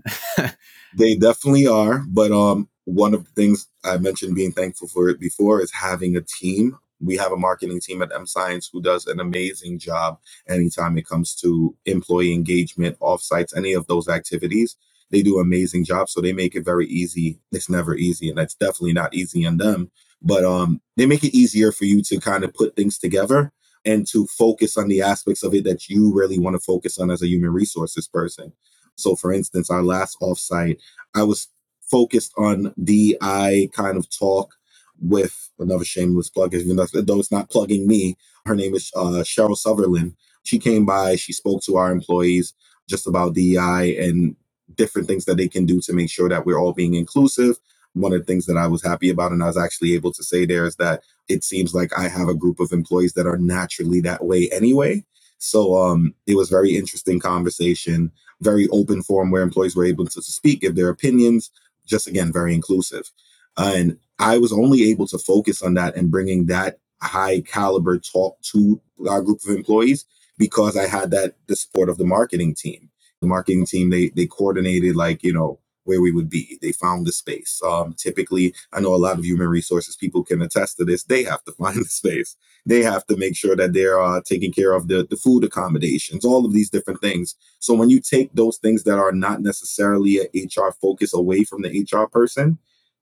they 0.97 1.15
definitely 1.15 1.67
are. 1.67 2.03
But 2.09 2.31
um 2.31 2.67
one 2.85 3.13
of 3.13 3.25
the 3.25 3.31
things 3.31 3.67
I 3.83 3.97
mentioned 3.97 4.35
being 4.35 4.53
thankful 4.53 4.87
for 4.87 5.09
it 5.09 5.19
before 5.19 5.61
is 5.61 5.71
having 5.71 6.15
a 6.15 6.21
team 6.21 6.77
we 7.01 7.17
have 7.17 7.31
a 7.31 7.37
marketing 7.37 7.81
team 7.81 8.01
at 8.01 8.13
M 8.13 8.25
Science 8.25 8.69
who 8.71 8.81
does 8.81 9.05
an 9.05 9.19
amazing 9.19 9.79
job 9.79 10.17
anytime 10.47 10.97
it 10.97 11.05
comes 11.05 11.35
to 11.35 11.75
employee 11.85 12.33
engagement, 12.33 12.97
offsites, 12.99 13.55
any 13.55 13.73
of 13.73 13.87
those 13.87 14.07
activities. 14.07 14.77
They 15.11 15.21
do 15.21 15.39
amazing 15.39 15.83
job. 15.85 16.09
So 16.09 16.21
they 16.21 16.33
make 16.33 16.55
it 16.55 16.65
very 16.65 16.87
easy. 16.87 17.37
It's 17.51 17.69
never 17.69 17.95
easy, 17.95 18.29
and 18.29 18.37
that's 18.37 18.55
definitely 18.55 18.93
not 18.93 19.13
easy 19.13 19.45
on 19.45 19.57
them. 19.57 19.91
But 20.25 20.45
um, 20.45 20.81
they 20.97 21.07
make 21.07 21.23
it 21.25 21.37
easier 21.37 21.71
for 21.73 21.85
you 21.85 22.03
to 22.03 22.19
kind 22.19 22.45
of 22.45 22.53
put 22.53 22.75
things 22.75 22.99
together 22.99 23.53
and 23.85 24.07
to 24.09 24.27
focus 24.27 24.77
on 24.77 24.89
the 24.89 25.01
aspects 25.01 25.43
of 25.43 25.55
it 25.55 25.65
that 25.65 25.89
you 25.89 26.13
really 26.13 26.39
want 26.39 26.55
to 26.55 26.61
focus 26.61 26.99
on 26.99 27.11
as 27.11 27.23
a 27.23 27.29
human 27.29 27.53
resources 27.53 28.07
person. 28.07 28.53
So, 28.95 29.15
for 29.15 29.33
instance, 29.33 29.69
our 29.71 29.83
last 29.83 30.17
offsite, 30.21 30.79
I 31.15 31.23
was 31.23 31.49
focused 31.81 32.33
on 32.37 32.73
DI 32.83 33.69
kind 33.73 33.97
of 33.97 34.09
talk 34.09 34.55
with 35.01 35.51
another 35.59 35.85
shameless 35.85 36.29
plug, 36.29 36.55
even 36.55 36.77
though 36.77 37.19
it's 37.19 37.31
not 37.31 37.51
plugging 37.51 37.87
me. 37.87 38.17
Her 38.45 38.55
name 38.55 38.75
is 38.75 38.91
uh, 38.95 39.23
Cheryl 39.23 39.57
Sutherland. 39.57 40.15
She 40.43 40.59
came 40.59 40.85
by, 40.85 41.17
she 41.17 41.33
spoke 41.33 41.63
to 41.63 41.77
our 41.77 41.91
employees 41.91 42.53
just 42.89 43.07
about 43.07 43.35
DEI 43.35 43.97
and 43.99 44.35
different 44.75 45.07
things 45.07 45.25
that 45.25 45.37
they 45.37 45.49
can 45.49 45.65
do 45.65 45.81
to 45.81 45.93
make 45.93 46.11
sure 46.11 46.29
that 46.29 46.45
we're 46.45 46.59
all 46.59 46.73
being 46.73 46.95
inclusive. 46.95 47.57
One 47.95 48.13
of 48.13 48.21
the 48.21 48.25
things 48.25 48.47
that 48.47 48.57
I 48.57 48.67
was 48.67 48.83
happy 48.83 49.09
about, 49.11 49.33
and 49.33 49.43
I 49.43 49.47
was 49.47 49.57
actually 49.57 49.95
able 49.95 50.13
to 50.13 50.23
say 50.23 50.45
there, 50.45 50.65
is 50.67 50.77
that 50.77 51.03
it 51.29 51.43
seems 51.45 51.75
like 51.75 51.91
I 51.97 52.09
have 52.09 52.29
a 52.29 52.35
group 52.35 52.61
of 52.61 52.73
employees 52.73 53.15
that 53.15 53.27
are 53.27 53.39
naturally 53.39 54.01
that 54.03 54.25
way 54.25 54.49
anyway. 54.53 55.05
So 55.39 55.77
um, 55.77 56.15
it 56.27 56.37
was 56.37 56.49
very 56.49 56.77
interesting 56.77 57.19
conversation, 57.19 58.11
very 58.41 58.69
open 58.69 59.03
forum 59.03 59.31
where 59.31 59.43
employees 59.43 59.77
were 59.77 59.85
able 59.85 60.07
to, 60.07 60.23
speak, 60.23 60.61
give 60.61 60.75
their 60.75 60.89
opinions. 60.89 61.51
Just 61.87 62.07
again, 62.07 62.33
very 62.33 62.55
inclusive. 62.55 63.11
And 63.57 63.99
I 64.19 64.39
was 64.39 64.53
only 64.53 64.91
able 64.91 65.07
to 65.09 65.19
focus 65.19 65.63
on 65.63 65.75
that 65.75 65.97
and 65.97 66.11
bringing 66.11 66.47
that 66.47 66.79
high 67.03 67.41
caliber 67.41 67.99
talk 67.99 68.41
to 68.53 68.81
our 69.09 69.23
group 69.23 69.41
of 69.45 69.55
employees 69.55 70.05
because 70.39 70.77
I 70.77 70.87
had 70.87 71.11
that 71.11 71.35
the 71.47 71.57
support 71.57 71.89
of 71.89 71.99
the 71.99 72.05
marketing 72.05 72.55
team. 72.55 72.91
The 73.21 73.27
marketing 73.27 73.67
team 73.67 73.91
they 73.91 74.11
they 74.15 74.27
coordinated 74.27 74.95
like 74.97 75.23
you 75.23 75.33
know 75.33 75.59
where 75.85 76.01
we 76.01 76.11
would 76.11 76.29
be. 76.29 76.59
They 76.61 76.71
found 76.71 77.07
the 77.07 77.11
space. 77.11 77.61
Um, 77.65 77.93
typically, 77.93 78.53
I 78.73 78.81
know 78.81 78.93
a 78.93 78.97
lot 78.97 79.17
of 79.17 79.25
human 79.25 79.47
resources 79.47 79.95
people 79.95 80.23
can 80.23 80.41
attest 80.41 80.77
to 80.77 80.85
this. 80.85 81.03
They 81.03 81.23
have 81.23 81.43
to 81.45 81.51
find 81.59 81.77
the 81.77 81.85
space. 81.85 82.35
They 82.65 82.83
have 82.83 83.05
to 83.07 83.15
make 83.15 83.35
sure 83.35 83.55
that 83.55 83.73
they're 83.73 84.01
uh, 84.01 84.21
taking 84.25 84.51
care 84.51 84.73
of 84.73 84.87
the, 84.87 85.07
the 85.09 85.15
food 85.15 85.43
accommodations, 85.43 86.25
all 86.25 86.45
of 86.45 86.53
these 86.53 86.69
different 86.69 86.99
things. 86.99 87.35
So 87.59 87.73
when 87.73 87.89
you 87.89 88.01
take 88.01 88.33
those 88.33 88.57
things 88.57 88.83
that 88.83 88.97
are 88.97 89.11
not 89.11 89.41
necessarily 89.41 90.19
a 90.19 90.45
HR 90.45 90.71
focus 90.81 91.13
away 91.13 91.43
from 91.43 91.61
the 91.61 91.69
HR 91.69 92.07
person, 92.07 92.57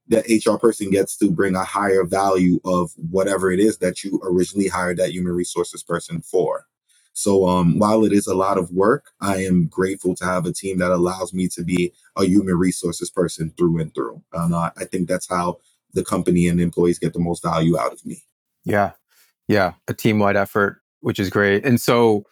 that 0.09 0.25
HR 0.27 0.57
person 0.57 0.89
gets 0.89 1.17
to 1.17 1.31
bring 1.31 1.55
a 1.55 1.63
higher 1.63 2.03
value 2.03 2.59
of 2.65 2.91
whatever 3.09 3.51
it 3.51 3.59
is 3.59 3.77
that 3.77 4.03
you 4.03 4.19
originally 4.23 4.67
hired 4.67 4.97
that 4.97 5.13
human 5.13 5.33
resources 5.33 5.81
person 5.81 6.21
for. 6.21 6.67
So 7.13 7.47
um, 7.47 7.77
while 7.77 8.03
it 8.03 8.11
is 8.11 8.27
a 8.27 8.35
lot 8.35 8.57
of 8.57 8.71
work, 8.71 9.11
I 9.21 9.37
am 9.43 9.67
grateful 9.67 10.15
to 10.15 10.25
have 10.25 10.45
a 10.45 10.51
team 10.51 10.79
that 10.79 10.91
allows 10.91 11.33
me 11.33 11.47
to 11.49 11.63
be 11.63 11.93
a 12.17 12.25
human 12.25 12.55
resources 12.55 13.09
person 13.09 13.53
through 13.55 13.79
and 13.79 13.93
through. 13.93 14.21
And 14.33 14.53
uh, 14.53 14.71
I 14.77 14.85
think 14.85 15.07
that's 15.07 15.29
how 15.29 15.59
the 15.93 16.03
company 16.03 16.47
and 16.47 16.59
employees 16.59 16.99
get 16.99 17.13
the 17.13 17.19
most 17.19 17.43
value 17.43 17.77
out 17.77 17.93
of 17.93 18.03
me. 18.05 18.23
Yeah. 18.65 18.91
Yeah. 19.47 19.73
A 19.87 19.93
team 19.93 20.19
wide 20.19 20.35
effort, 20.35 20.81
which 21.01 21.19
is 21.19 21.29
great. 21.29 21.65
And 21.65 21.79
so 21.79 22.25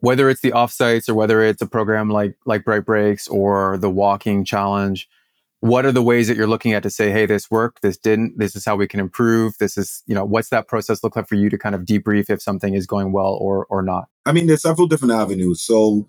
whether 0.00 0.28
it's 0.30 0.40
the 0.40 0.52
offsites 0.52 1.08
or 1.08 1.14
whether 1.14 1.42
it's 1.42 1.62
a 1.62 1.66
program 1.66 2.08
like 2.08 2.36
like 2.46 2.64
Bright 2.64 2.84
Breaks 2.84 3.26
or 3.26 3.76
the 3.78 3.90
walking 3.90 4.44
challenge, 4.44 5.08
what 5.60 5.84
are 5.84 5.92
the 5.92 6.02
ways 6.02 6.28
that 6.28 6.36
you're 6.36 6.46
looking 6.46 6.72
at 6.72 6.82
to 6.82 6.90
say 6.90 7.10
hey 7.10 7.26
this 7.26 7.50
worked 7.50 7.82
this 7.82 7.96
didn't 7.96 8.38
this 8.38 8.54
is 8.54 8.64
how 8.64 8.76
we 8.76 8.86
can 8.86 9.00
improve 9.00 9.56
this 9.58 9.76
is 9.76 10.02
you 10.06 10.14
know 10.14 10.24
what's 10.24 10.50
that 10.50 10.68
process 10.68 11.02
look 11.02 11.16
like 11.16 11.28
for 11.28 11.34
you 11.34 11.50
to 11.50 11.58
kind 11.58 11.74
of 11.74 11.82
debrief 11.82 12.30
if 12.30 12.40
something 12.40 12.74
is 12.74 12.86
going 12.86 13.12
well 13.12 13.36
or 13.40 13.66
or 13.66 13.82
not? 13.82 14.08
I 14.26 14.32
mean 14.32 14.46
there's 14.46 14.62
several 14.62 14.86
different 14.86 15.14
avenues. 15.14 15.60
So 15.62 16.08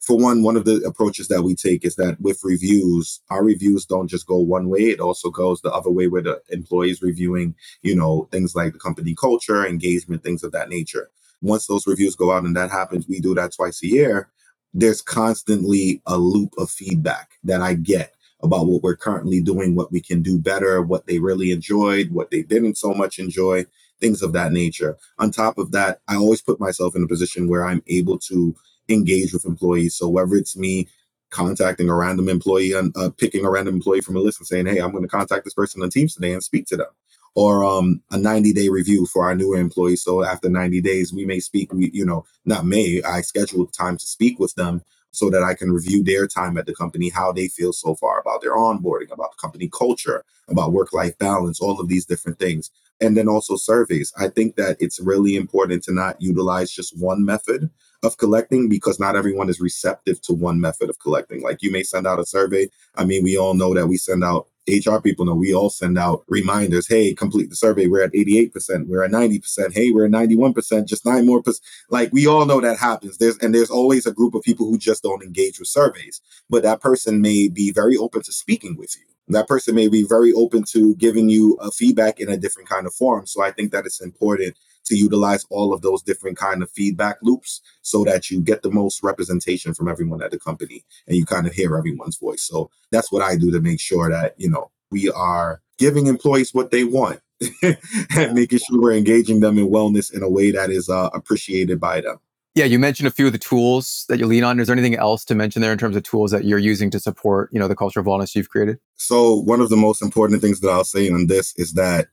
for 0.00 0.16
one 0.16 0.42
one 0.42 0.56
of 0.56 0.64
the 0.64 0.76
approaches 0.86 1.28
that 1.28 1.42
we 1.42 1.54
take 1.54 1.84
is 1.84 1.96
that 1.96 2.20
with 2.20 2.40
reviews 2.42 3.20
our 3.30 3.44
reviews 3.44 3.84
don't 3.84 4.08
just 4.08 4.26
go 4.26 4.38
one 4.38 4.68
way 4.68 4.80
it 4.80 5.00
also 5.00 5.30
goes 5.30 5.60
the 5.60 5.72
other 5.72 5.90
way 5.90 6.06
where 6.06 6.22
the 6.22 6.40
employees 6.50 7.02
reviewing 7.02 7.54
you 7.82 7.94
know 7.94 8.28
things 8.30 8.54
like 8.54 8.72
the 8.72 8.78
company 8.78 9.14
culture 9.14 9.66
engagement 9.66 10.22
things 10.22 10.42
of 10.42 10.52
that 10.52 10.68
nature. 10.68 11.10
Once 11.42 11.66
those 11.66 11.86
reviews 11.86 12.16
go 12.16 12.32
out 12.32 12.44
and 12.44 12.56
that 12.56 12.70
happens 12.70 13.06
we 13.06 13.20
do 13.20 13.34
that 13.34 13.52
twice 13.54 13.82
a 13.82 13.86
year 13.86 14.30
there's 14.72 15.00
constantly 15.00 16.02
a 16.06 16.18
loop 16.18 16.52
of 16.58 16.70
feedback 16.70 17.32
that 17.44 17.62
i 17.62 17.72
get 17.74 18.15
about 18.46 18.66
what 18.66 18.82
we're 18.82 18.96
currently 18.96 19.40
doing, 19.40 19.74
what 19.74 19.92
we 19.92 20.00
can 20.00 20.22
do 20.22 20.38
better, 20.38 20.80
what 20.80 21.06
they 21.06 21.18
really 21.18 21.50
enjoyed, 21.50 22.10
what 22.10 22.30
they 22.30 22.42
didn't 22.42 22.78
so 22.78 22.94
much 22.94 23.18
enjoy, 23.18 23.66
things 24.00 24.22
of 24.22 24.32
that 24.32 24.52
nature. 24.52 24.96
On 25.18 25.30
top 25.30 25.58
of 25.58 25.72
that, 25.72 26.00
I 26.08 26.16
always 26.16 26.40
put 26.40 26.60
myself 26.60 26.96
in 26.96 27.02
a 27.02 27.08
position 27.08 27.48
where 27.48 27.64
I'm 27.64 27.82
able 27.88 28.18
to 28.20 28.54
engage 28.88 29.32
with 29.32 29.44
employees. 29.44 29.96
So 29.96 30.08
whether 30.08 30.34
it's 30.34 30.56
me 30.56 30.88
contacting 31.30 31.88
a 31.88 31.94
random 31.94 32.28
employee 32.28 32.72
and 32.72 32.96
uh, 32.96 33.10
picking 33.10 33.44
a 33.44 33.50
random 33.50 33.74
employee 33.74 34.00
from 34.00 34.16
a 34.16 34.20
list 34.20 34.40
and 34.40 34.46
saying, 34.46 34.66
"Hey, 34.66 34.78
I'm 34.78 34.92
going 34.92 35.02
to 35.02 35.08
contact 35.08 35.44
this 35.44 35.54
person 35.54 35.82
on 35.82 35.90
Teams 35.90 36.14
today 36.14 36.32
and 36.32 36.42
speak 36.42 36.66
to 36.66 36.76
them," 36.76 36.86
or 37.34 37.64
um, 37.64 38.00
a 38.10 38.18
90 38.18 38.52
day 38.52 38.68
review 38.68 39.06
for 39.06 39.24
our 39.24 39.34
newer 39.34 39.56
employees. 39.56 40.02
So 40.02 40.24
after 40.24 40.48
90 40.48 40.80
days, 40.80 41.12
we 41.12 41.24
may 41.24 41.40
speak. 41.40 41.72
We, 41.72 41.90
you 41.92 42.06
know, 42.06 42.24
not 42.44 42.64
may 42.64 43.02
I 43.02 43.22
schedule 43.22 43.66
time 43.66 43.96
to 43.96 44.06
speak 44.06 44.38
with 44.38 44.54
them 44.54 44.82
so 45.16 45.30
that 45.30 45.42
I 45.42 45.54
can 45.54 45.72
review 45.72 46.02
their 46.02 46.26
time 46.26 46.58
at 46.58 46.66
the 46.66 46.74
company, 46.74 47.08
how 47.08 47.32
they 47.32 47.48
feel 47.48 47.72
so 47.72 47.94
far 47.94 48.20
about 48.20 48.42
their 48.42 48.56
onboarding, 48.56 49.10
about 49.10 49.32
the 49.32 49.40
company 49.40 49.68
culture, 49.68 50.24
about 50.48 50.72
work 50.72 50.92
life 50.92 51.16
balance, 51.18 51.60
all 51.60 51.80
of 51.80 51.88
these 51.88 52.04
different 52.06 52.38
things. 52.38 52.70
And 53.00 53.16
then 53.16 53.28
also 53.28 53.56
surveys. 53.56 54.12
I 54.18 54.28
think 54.28 54.56
that 54.56 54.76
it's 54.80 55.00
really 55.00 55.36
important 55.36 55.82
to 55.84 55.92
not 55.92 56.20
utilize 56.20 56.70
just 56.70 56.98
one 56.98 57.24
method 57.24 57.70
of 58.02 58.16
collecting 58.16 58.68
because 58.68 58.98
not 58.98 59.16
everyone 59.16 59.48
is 59.50 59.60
receptive 59.60 60.20
to 60.22 60.32
one 60.32 60.60
method 60.60 60.88
of 60.88 60.98
collecting. 60.98 61.42
Like 61.42 61.62
you 61.62 61.70
may 61.70 61.82
send 61.82 62.06
out 62.06 62.20
a 62.20 62.26
survey. 62.26 62.68
I 62.94 63.04
mean, 63.04 63.22
we 63.22 63.36
all 63.36 63.54
know 63.54 63.74
that 63.74 63.86
we 63.86 63.98
send 63.98 64.24
out 64.24 64.48
HR 64.68 64.98
people 64.98 65.24
know 65.24 65.34
we 65.34 65.54
all 65.54 65.70
send 65.70 65.98
out 65.98 66.24
reminders. 66.28 66.88
Hey, 66.88 67.14
complete 67.14 67.50
the 67.50 67.56
survey. 67.56 67.86
We're 67.86 68.02
at 68.02 68.12
88%. 68.12 68.86
We're 68.86 69.04
at 69.04 69.10
90%. 69.10 69.72
Hey, 69.72 69.90
we're 69.90 70.06
at 70.06 70.10
91%. 70.10 70.86
Just 70.86 71.06
nine 71.06 71.26
more 71.26 71.42
percent. 71.42 71.64
Like 71.90 72.12
we 72.12 72.26
all 72.26 72.46
know 72.46 72.60
that 72.60 72.78
happens. 72.78 73.18
There's 73.18 73.38
and 73.38 73.54
there's 73.54 73.70
always 73.70 74.06
a 74.06 74.12
group 74.12 74.34
of 74.34 74.42
people 74.42 74.66
who 74.66 74.78
just 74.78 75.02
don't 75.02 75.22
engage 75.22 75.58
with 75.58 75.68
surveys. 75.68 76.20
But 76.50 76.62
that 76.64 76.80
person 76.80 77.20
may 77.20 77.48
be 77.48 77.72
very 77.72 77.96
open 77.96 78.22
to 78.22 78.32
speaking 78.32 78.76
with 78.76 78.94
you. 78.96 79.02
That 79.28 79.48
person 79.48 79.74
may 79.74 79.88
be 79.88 80.04
very 80.04 80.32
open 80.32 80.64
to 80.70 80.94
giving 80.96 81.28
you 81.28 81.54
a 81.60 81.70
feedback 81.70 82.20
in 82.20 82.28
a 82.28 82.36
different 82.36 82.68
kind 82.68 82.86
of 82.86 82.94
form. 82.94 83.26
So 83.26 83.42
I 83.42 83.50
think 83.50 83.72
that 83.72 83.84
it's 83.84 84.00
important 84.00 84.56
to 84.86 84.96
utilize 84.96 85.44
all 85.50 85.72
of 85.72 85.82
those 85.82 86.02
different 86.02 86.36
kind 86.36 86.62
of 86.62 86.70
feedback 86.70 87.18
loops 87.22 87.60
so 87.82 88.04
that 88.04 88.30
you 88.30 88.40
get 88.40 88.62
the 88.62 88.70
most 88.70 89.02
representation 89.02 89.74
from 89.74 89.88
everyone 89.88 90.22
at 90.22 90.30
the 90.30 90.38
company 90.38 90.84
and 91.06 91.16
you 91.16 91.24
kind 91.24 91.46
of 91.46 91.52
hear 91.52 91.76
everyone's 91.76 92.16
voice. 92.16 92.42
So 92.42 92.70
that's 92.90 93.12
what 93.12 93.22
I 93.22 93.36
do 93.36 93.50
to 93.50 93.60
make 93.60 93.80
sure 93.80 94.10
that, 94.10 94.34
you 94.38 94.48
know, 94.48 94.70
we 94.90 95.10
are 95.10 95.60
giving 95.78 96.06
employees 96.06 96.54
what 96.54 96.70
they 96.70 96.84
want 96.84 97.20
and 97.62 98.34
making 98.34 98.60
sure 98.60 98.80
we're 98.80 98.92
engaging 98.92 99.40
them 99.40 99.58
in 99.58 99.68
wellness 99.68 100.12
in 100.12 100.22
a 100.22 100.30
way 100.30 100.50
that 100.50 100.70
is 100.70 100.88
uh, 100.88 101.10
appreciated 101.12 101.80
by 101.80 102.00
them. 102.00 102.18
Yeah, 102.54 102.64
you 102.64 102.78
mentioned 102.78 103.06
a 103.06 103.10
few 103.10 103.26
of 103.26 103.32
the 103.32 103.38
tools 103.38 104.06
that 104.08 104.18
you 104.18 104.24
lean 104.24 104.42
on. 104.42 104.58
Is 104.58 104.68
there 104.68 104.74
anything 104.74 104.96
else 104.96 105.26
to 105.26 105.34
mention 105.34 105.60
there 105.60 105.72
in 105.72 105.78
terms 105.78 105.94
of 105.94 106.04
tools 106.04 106.30
that 106.30 106.46
you're 106.46 106.58
using 106.58 106.90
to 106.90 106.98
support, 106.98 107.50
you 107.52 107.58
know, 107.58 107.68
the 107.68 107.76
culture 107.76 108.00
of 108.00 108.06
wellness 108.06 108.34
you've 108.34 108.48
created? 108.48 108.78
So 108.94 109.34
one 109.34 109.60
of 109.60 109.68
the 109.68 109.76
most 109.76 110.00
important 110.00 110.40
things 110.40 110.60
that 110.60 110.70
I'll 110.70 110.82
say 110.82 111.10
on 111.10 111.26
this 111.26 111.52
is 111.58 111.74
that 111.74 112.08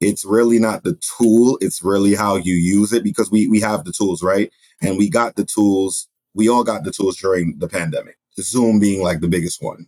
it's 0.00 0.24
really 0.24 0.58
not 0.58 0.84
the 0.84 0.98
tool 1.18 1.58
it's 1.60 1.82
really 1.82 2.14
how 2.14 2.36
you 2.36 2.54
use 2.54 2.92
it 2.92 3.04
because 3.04 3.30
we 3.30 3.48
we 3.48 3.60
have 3.60 3.84
the 3.84 3.92
tools 3.92 4.22
right 4.22 4.52
and 4.82 4.98
we 4.98 5.10
got 5.10 5.36
the 5.36 5.44
tools 5.44 6.08
we 6.34 6.48
all 6.48 6.64
got 6.64 6.84
the 6.84 6.92
tools 6.92 7.16
during 7.16 7.58
the 7.58 7.68
pandemic 7.68 8.18
zoom 8.40 8.78
being 8.78 9.02
like 9.02 9.20
the 9.20 9.28
biggest 9.28 9.62
one 9.62 9.86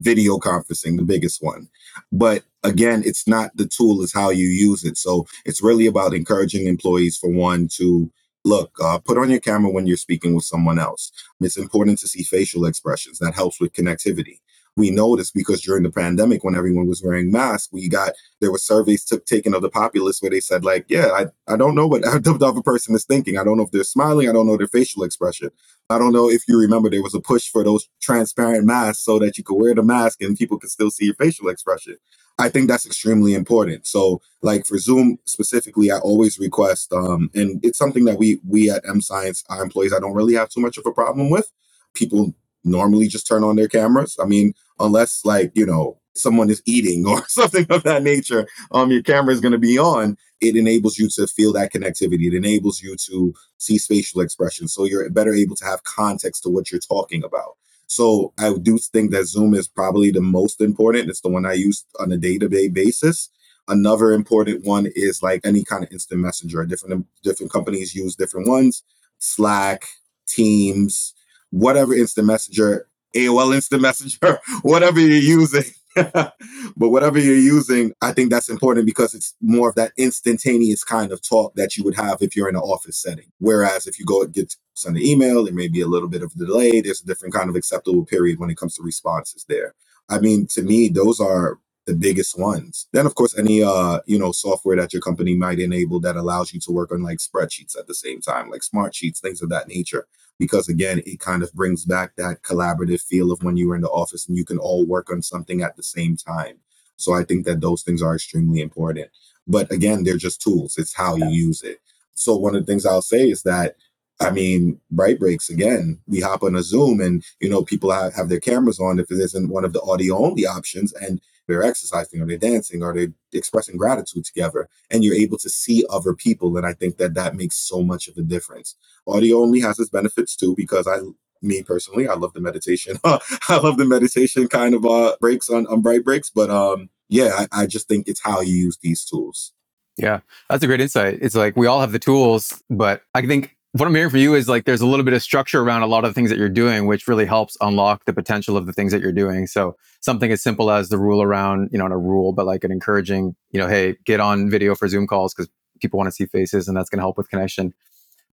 video 0.00 0.38
conferencing 0.38 0.96
the 0.96 1.04
biggest 1.04 1.42
one 1.42 1.68
But 2.12 2.44
again, 2.62 3.02
it's 3.04 3.26
not 3.28 3.52
the 3.56 3.66
tool, 3.66 4.02
it's 4.02 4.14
how 4.14 4.30
you 4.30 4.48
use 4.48 4.84
it. 4.84 4.96
So 4.96 5.26
it's 5.44 5.62
really 5.62 5.86
about 5.86 6.14
encouraging 6.14 6.66
employees, 6.66 7.16
for 7.18 7.30
one, 7.30 7.68
to 7.76 8.10
look, 8.44 8.72
uh, 8.82 8.98
put 8.98 9.18
on 9.18 9.30
your 9.30 9.40
camera 9.40 9.70
when 9.70 9.86
you're 9.86 9.96
speaking 9.96 10.34
with 10.34 10.44
someone 10.44 10.78
else. 10.78 11.12
It's 11.40 11.58
important 11.58 11.98
to 12.00 12.08
see 12.08 12.22
facial 12.22 12.64
expressions. 12.64 13.18
That 13.18 13.34
helps 13.34 13.60
with 13.60 13.72
connectivity 13.72 14.40
we 14.76 14.90
noticed 14.90 15.34
because 15.34 15.60
during 15.60 15.82
the 15.82 15.90
pandemic 15.90 16.44
when 16.44 16.54
everyone 16.54 16.86
was 16.86 17.02
wearing 17.02 17.30
masks 17.30 17.68
we 17.72 17.88
got 17.88 18.12
there 18.40 18.50
were 18.50 18.58
surveys 18.58 19.04
took 19.04 19.24
taken 19.26 19.54
of 19.54 19.62
the 19.62 19.70
populace 19.70 20.20
where 20.20 20.30
they 20.30 20.40
said 20.40 20.64
like 20.64 20.84
yeah 20.88 21.08
i, 21.12 21.52
I 21.52 21.56
don't 21.56 21.74
know 21.74 21.86
what 21.86 22.02
the 22.02 22.38
other 22.40 22.62
person 22.62 22.94
is 22.94 23.04
thinking 23.04 23.38
i 23.38 23.44
don't 23.44 23.56
know 23.56 23.64
if 23.64 23.70
they're 23.70 23.84
smiling 23.84 24.28
i 24.28 24.32
don't 24.32 24.46
know 24.46 24.56
their 24.56 24.68
facial 24.68 25.02
expression 25.02 25.50
i 25.88 25.98
don't 25.98 26.12
know 26.12 26.30
if 26.30 26.44
you 26.48 26.58
remember 26.58 26.90
there 26.90 27.02
was 27.02 27.14
a 27.14 27.20
push 27.20 27.48
for 27.48 27.64
those 27.64 27.88
transparent 28.00 28.64
masks 28.64 29.04
so 29.04 29.18
that 29.18 29.36
you 29.36 29.44
could 29.44 29.56
wear 29.56 29.74
the 29.74 29.82
mask 29.82 30.22
and 30.22 30.36
people 30.36 30.58
could 30.58 30.70
still 30.70 30.90
see 30.90 31.06
your 31.06 31.14
facial 31.14 31.48
expression 31.48 31.96
I 32.38 32.48
think 32.48 32.68
that's 32.68 32.86
extremely 32.86 33.34
important. 33.34 33.86
So, 33.86 34.22
like 34.40 34.64
for 34.64 34.78
Zoom 34.78 35.18
specifically, 35.26 35.90
I 35.90 35.98
always 35.98 36.38
request, 36.38 36.90
um, 36.90 37.30
and 37.34 37.62
it's 37.62 37.76
something 37.76 38.06
that 38.06 38.18
we 38.18 38.40
we 38.48 38.70
at 38.70 38.82
M 38.88 39.02
Science, 39.02 39.44
our 39.50 39.62
employees, 39.62 39.92
I 39.92 40.00
don't 40.00 40.14
really 40.14 40.34
have 40.34 40.48
too 40.48 40.60
much 40.62 40.78
of 40.78 40.86
a 40.86 40.92
problem 40.92 41.28
with. 41.28 41.52
People 41.92 42.34
normally 42.64 43.08
just 43.08 43.26
turn 43.26 43.44
on 43.44 43.56
their 43.56 43.68
cameras. 43.68 44.16
I 44.20 44.26
mean, 44.26 44.54
unless 44.78 45.24
like, 45.24 45.52
you 45.54 45.66
know, 45.66 45.98
someone 46.14 46.50
is 46.50 46.62
eating 46.66 47.06
or 47.08 47.26
something 47.28 47.66
of 47.70 47.82
that 47.84 48.02
nature, 48.02 48.46
um, 48.72 48.90
your 48.90 49.02
camera 49.02 49.32
is 49.32 49.40
going 49.40 49.52
to 49.52 49.58
be 49.58 49.78
on. 49.78 50.16
It 50.40 50.56
enables 50.56 50.98
you 50.98 51.08
to 51.16 51.26
feel 51.26 51.52
that 51.52 51.72
connectivity. 51.72 52.26
It 52.26 52.34
enables 52.34 52.82
you 52.82 52.96
to 53.08 53.34
see 53.58 53.78
spatial 53.78 54.20
expression. 54.22 54.68
So 54.68 54.84
you're 54.84 55.08
better 55.10 55.34
able 55.34 55.56
to 55.56 55.64
have 55.64 55.84
context 55.84 56.42
to 56.44 56.48
what 56.48 56.70
you're 56.70 56.80
talking 56.80 57.22
about. 57.22 57.56
So 57.86 58.32
I 58.38 58.54
do 58.62 58.78
think 58.78 59.10
that 59.10 59.26
Zoom 59.26 59.52
is 59.52 59.66
probably 59.66 60.12
the 60.12 60.20
most 60.20 60.60
important. 60.60 61.10
It's 61.10 61.20
the 61.20 61.28
one 61.28 61.44
I 61.44 61.54
use 61.54 61.84
on 61.98 62.12
a 62.12 62.16
day-to-day 62.16 62.68
basis. 62.68 63.28
Another 63.66 64.12
important 64.12 64.64
one 64.64 64.88
is 64.94 65.22
like 65.22 65.40
any 65.44 65.64
kind 65.64 65.84
of 65.84 65.92
instant 65.92 66.20
messenger. 66.20 66.64
Different 66.64 67.06
different 67.22 67.52
companies 67.52 67.94
use 67.94 68.14
different 68.16 68.48
ones. 68.48 68.82
Slack, 69.18 69.86
Teams, 70.26 71.14
whatever 71.50 71.94
instant 71.94 72.26
messenger, 72.26 72.88
AOL 73.14 73.54
instant 73.54 73.82
messenger, 73.82 74.40
whatever 74.62 75.00
you're 75.00 75.16
using. 75.16 75.64
but 75.96 76.34
whatever 76.76 77.18
you're 77.18 77.34
using, 77.34 77.92
I 78.00 78.12
think 78.12 78.30
that's 78.30 78.48
important 78.48 78.86
because 78.86 79.12
it's 79.12 79.34
more 79.40 79.68
of 79.68 79.74
that 79.74 79.92
instantaneous 79.96 80.84
kind 80.84 81.10
of 81.10 81.20
talk 81.20 81.54
that 81.56 81.76
you 81.76 81.82
would 81.82 81.96
have 81.96 82.18
if 82.22 82.36
you're 82.36 82.48
in 82.48 82.54
an 82.54 82.62
office 82.62 82.96
setting. 82.96 83.26
Whereas 83.38 83.88
if 83.88 83.98
you 83.98 84.04
go 84.04 84.24
get 84.26 84.54
send 84.74 84.96
an 84.96 85.02
email, 85.02 85.44
there 85.44 85.54
may 85.54 85.68
be 85.68 85.80
a 85.80 85.88
little 85.88 86.08
bit 86.08 86.22
of 86.22 86.32
a 86.34 86.38
delay. 86.38 86.80
There's 86.80 87.02
a 87.02 87.06
different 87.06 87.34
kind 87.34 87.50
of 87.50 87.56
acceptable 87.56 88.04
period 88.04 88.38
when 88.38 88.50
it 88.50 88.56
comes 88.56 88.76
to 88.76 88.82
responses 88.82 89.44
there. 89.48 89.74
I 90.08 90.20
mean, 90.20 90.46
to 90.52 90.62
me, 90.62 90.88
those 90.88 91.20
are 91.20 91.58
the 91.86 91.94
biggest 91.94 92.38
ones. 92.38 92.86
Then 92.92 93.06
of 93.06 93.14
course 93.14 93.36
any 93.38 93.62
uh, 93.62 94.00
you 94.06 94.18
know, 94.18 94.32
software 94.32 94.76
that 94.76 94.92
your 94.92 95.02
company 95.02 95.34
might 95.34 95.58
enable 95.58 96.00
that 96.00 96.16
allows 96.16 96.52
you 96.52 96.60
to 96.60 96.72
work 96.72 96.92
on 96.92 97.02
like 97.02 97.18
spreadsheets 97.18 97.78
at 97.78 97.86
the 97.86 97.94
same 97.94 98.20
time, 98.20 98.50
like 98.50 98.62
smart 98.62 98.94
sheets, 98.94 99.20
things 99.20 99.42
of 99.42 99.48
that 99.50 99.68
nature. 99.68 100.06
Because 100.38 100.68
again 100.68 101.02
it 101.06 101.20
kind 101.20 101.42
of 101.42 101.52
brings 101.52 101.84
back 101.84 102.16
that 102.16 102.42
collaborative 102.42 103.02
feel 103.02 103.32
of 103.32 103.42
when 103.42 103.56
you 103.56 103.68
were 103.68 103.76
in 103.76 103.82
the 103.82 103.88
office 103.88 104.28
and 104.28 104.36
you 104.36 104.44
can 104.44 104.58
all 104.58 104.86
work 104.86 105.10
on 105.10 105.22
something 105.22 105.62
at 105.62 105.76
the 105.76 105.82
same 105.82 106.16
time. 106.16 106.58
So 106.96 107.14
i 107.14 107.24
think 107.24 107.46
that 107.46 107.60
those 107.60 107.82
things 107.82 108.02
are 108.02 108.14
extremely 108.14 108.60
important. 108.60 109.10
But 109.46 109.70
again 109.72 110.04
they're 110.04 110.16
just 110.16 110.42
tools. 110.42 110.76
It's 110.78 110.94
how 110.94 111.16
you 111.16 111.28
use 111.28 111.62
it. 111.62 111.80
So 112.14 112.36
one 112.36 112.54
of 112.54 112.64
the 112.64 112.70
things 112.70 112.86
i'll 112.86 113.02
say 113.02 113.28
is 113.28 113.42
that 113.44 113.76
I 114.20 114.30
mean, 114.30 114.78
bright 114.90 115.18
breaks 115.18 115.48
again. 115.48 115.98
We 116.06 116.20
hop 116.20 116.42
on 116.42 116.54
a 116.54 116.62
Zoom 116.62 117.00
and, 117.00 117.24
you 117.40 117.48
know, 117.48 117.64
people 117.64 117.90
have, 117.90 118.14
have 118.14 118.28
their 118.28 118.38
cameras 118.38 118.78
on 118.78 118.98
if 118.98 119.10
it 119.10 119.18
isn't 119.18 119.48
one 119.48 119.64
of 119.64 119.72
the 119.72 119.80
audio 119.80 120.18
only 120.18 120.46
options. 120.46 120.92
And 120.92 121.22
they're 121.50 121.62
exercising 121.62 122.20
or 122.20 122.26
they're 122.26 122.38
dancing 122.38 122.82
or 122.82 122.94
they're 122.94 123.12
expressing 123.32 123.76
gratitude 123.76 124.24
together 124.24 124.68
and 124.90 125.04
you're 125.04 125.14
able 125.14 125.38
to 125.38 125.50
see 125.50 125.84
other 125.90 126.14
people. 126.14 126.56
And 126.56 126.66
I 126.66 126.72
think 126.72 126.96
that 126.98 127.14
that 127.14 127.34
makes 127.34 127.56
so 127.56 127.82
much 127.82 128.08
of 128.08 128.16
a 128.16 128.22
difference. 128.22 128.76
Audio 129.06 129.38
only 129.38 129.60
has 129.60 129.78
its 129.78 129.90
benefits 129.90 130.36
too, 130.36 130.54
because 130.56 130.86
I, 130.86 130.98
me 131.42 131.62
personally, 131.62 132.08
I 132.08 132.14
love 132.14 132.32
the 132.32 132.40
meditation. 132.40 132.98
I 133.04 133.56
love 133.56 133.76
the 133.76 133.86
meditation 133.86 134.48
kind 134.48 134.74
of 134.74 134.84
uh, 134.84 135.16
breaks 135.20 135.48
on, 135.48 135.66
on 135.66 135.82
bright 135.82 136.04
breaks. 136.04 136.30
But 136.30 136.50
um, 136.50 136.90
yeah, 137.08 137.46
I, 137.52 137.62
I 137.62 137.66
just 137.66 137.88
think 137.88 138.08
it's 138.08 138.22
how 138.22 138.40
you 138.40 138.54
use 138.54 138.78
these 138.82 139.04
tools. 139.04 139.52
Yeah, 139.96 140.20
that's 140.48 140.64
a 140.64 140.66
great 140.66 140.80
insight. 140.80 141.18
It's 141.20 141.34
like 141.34 141.56
we 141.56 141.66
all 141.66 141.80
have 141.80 141.92
the 141.92 141.98
tools, 141.98 142.62
but 142.70 143.02
I 143.14 143.26
think 143.26 143.56
what 143.72 143.86
I'm 143.86 143.94
hearing 143.94 144.10
from 144.10 144.18
you 144.18 144.34
is 144.34 144.48
like 144.48 144.64
there's 144.64 144.80
a 144.80 144.86
little 144.86 145.04
bit 145.04 145.14
of 145.14 145.22
structure 145.22 145.60
around 145.60 145.82
a 145.82 145.86
lot 145.86 146.04
of 146.04 146.10
the 146.10 146.14
things 146.14 146.28
that 146.30 146.38
you're 146.38 146.48
doing, 146.48 146.86
which 146.86 147.06
really 147.06 147.24
helps 147.24 147.56
unlock 147.60 148.04
the 148.04 148.12
potential 148.12 148.56
of 148.56 148.66
the 148.66 148.72
things 148.72 148.90
that 148.90 149.00
you're 149.00 149.12
doing. 149.12 149.46
So 149.46 149.76
something 150.00 150.32
as 150.32 150.42
simple 150.42 150.72
as 150.72 150.88
the 150.88 150.98
rule 150.98 151.22
around, 151.22 151.70
you 151.70 151.78
know, 151.78 151.86
not 151.86 151.94
a 151.94 151.98
rule, 151.98 152.32
but 152.32 152.46
like 152.46 152.64
an 152.64 152.72
encouraging, 152.72 153.36
you 153.52 153.60
know, 153.60 153.68
hey, 153.68 153.96
get 154.04 154.18
on 154.18 154.50
video 154.50 154.74
for 154.74 154.88
Zoom 154.88 155.06
calls 155.06 155.32
because 155.32 155.48
people 155.80 155.98
want 155.98 156.08
to 156.08 156.12
see 156.12 156.26
faces 156.26 156.66
and 156.66 156.76
that's 156.76 156.90
going 156.90 156.98
to 156.98 157.02
help 157.02 157.16
with 157.16 157.28
connection. 157.28 157.72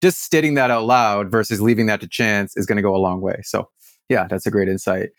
Just 0.02 0.22
stating 0.22 0.56
that 0.56 0.70
out 0.70 0.84
loud 0.84 1.32
versus 1.32 1.62
leaving 1.62 1.86
that 1.86 2.02
to 2.02 2.08
chance 2.08 2.58
is 2.58 2.66
going 2.66 2.76
to 2.76 2.82
go 2.82 2.94
a 2.94 2.98
long 2.98 3.22
way. 3.22 3.40
So 3.44 3.70
yeah, 4.10 4.28
that's 4.28 4.46
a 4.46 4.52
great 4.52 4.68
insight. 4.68 5.12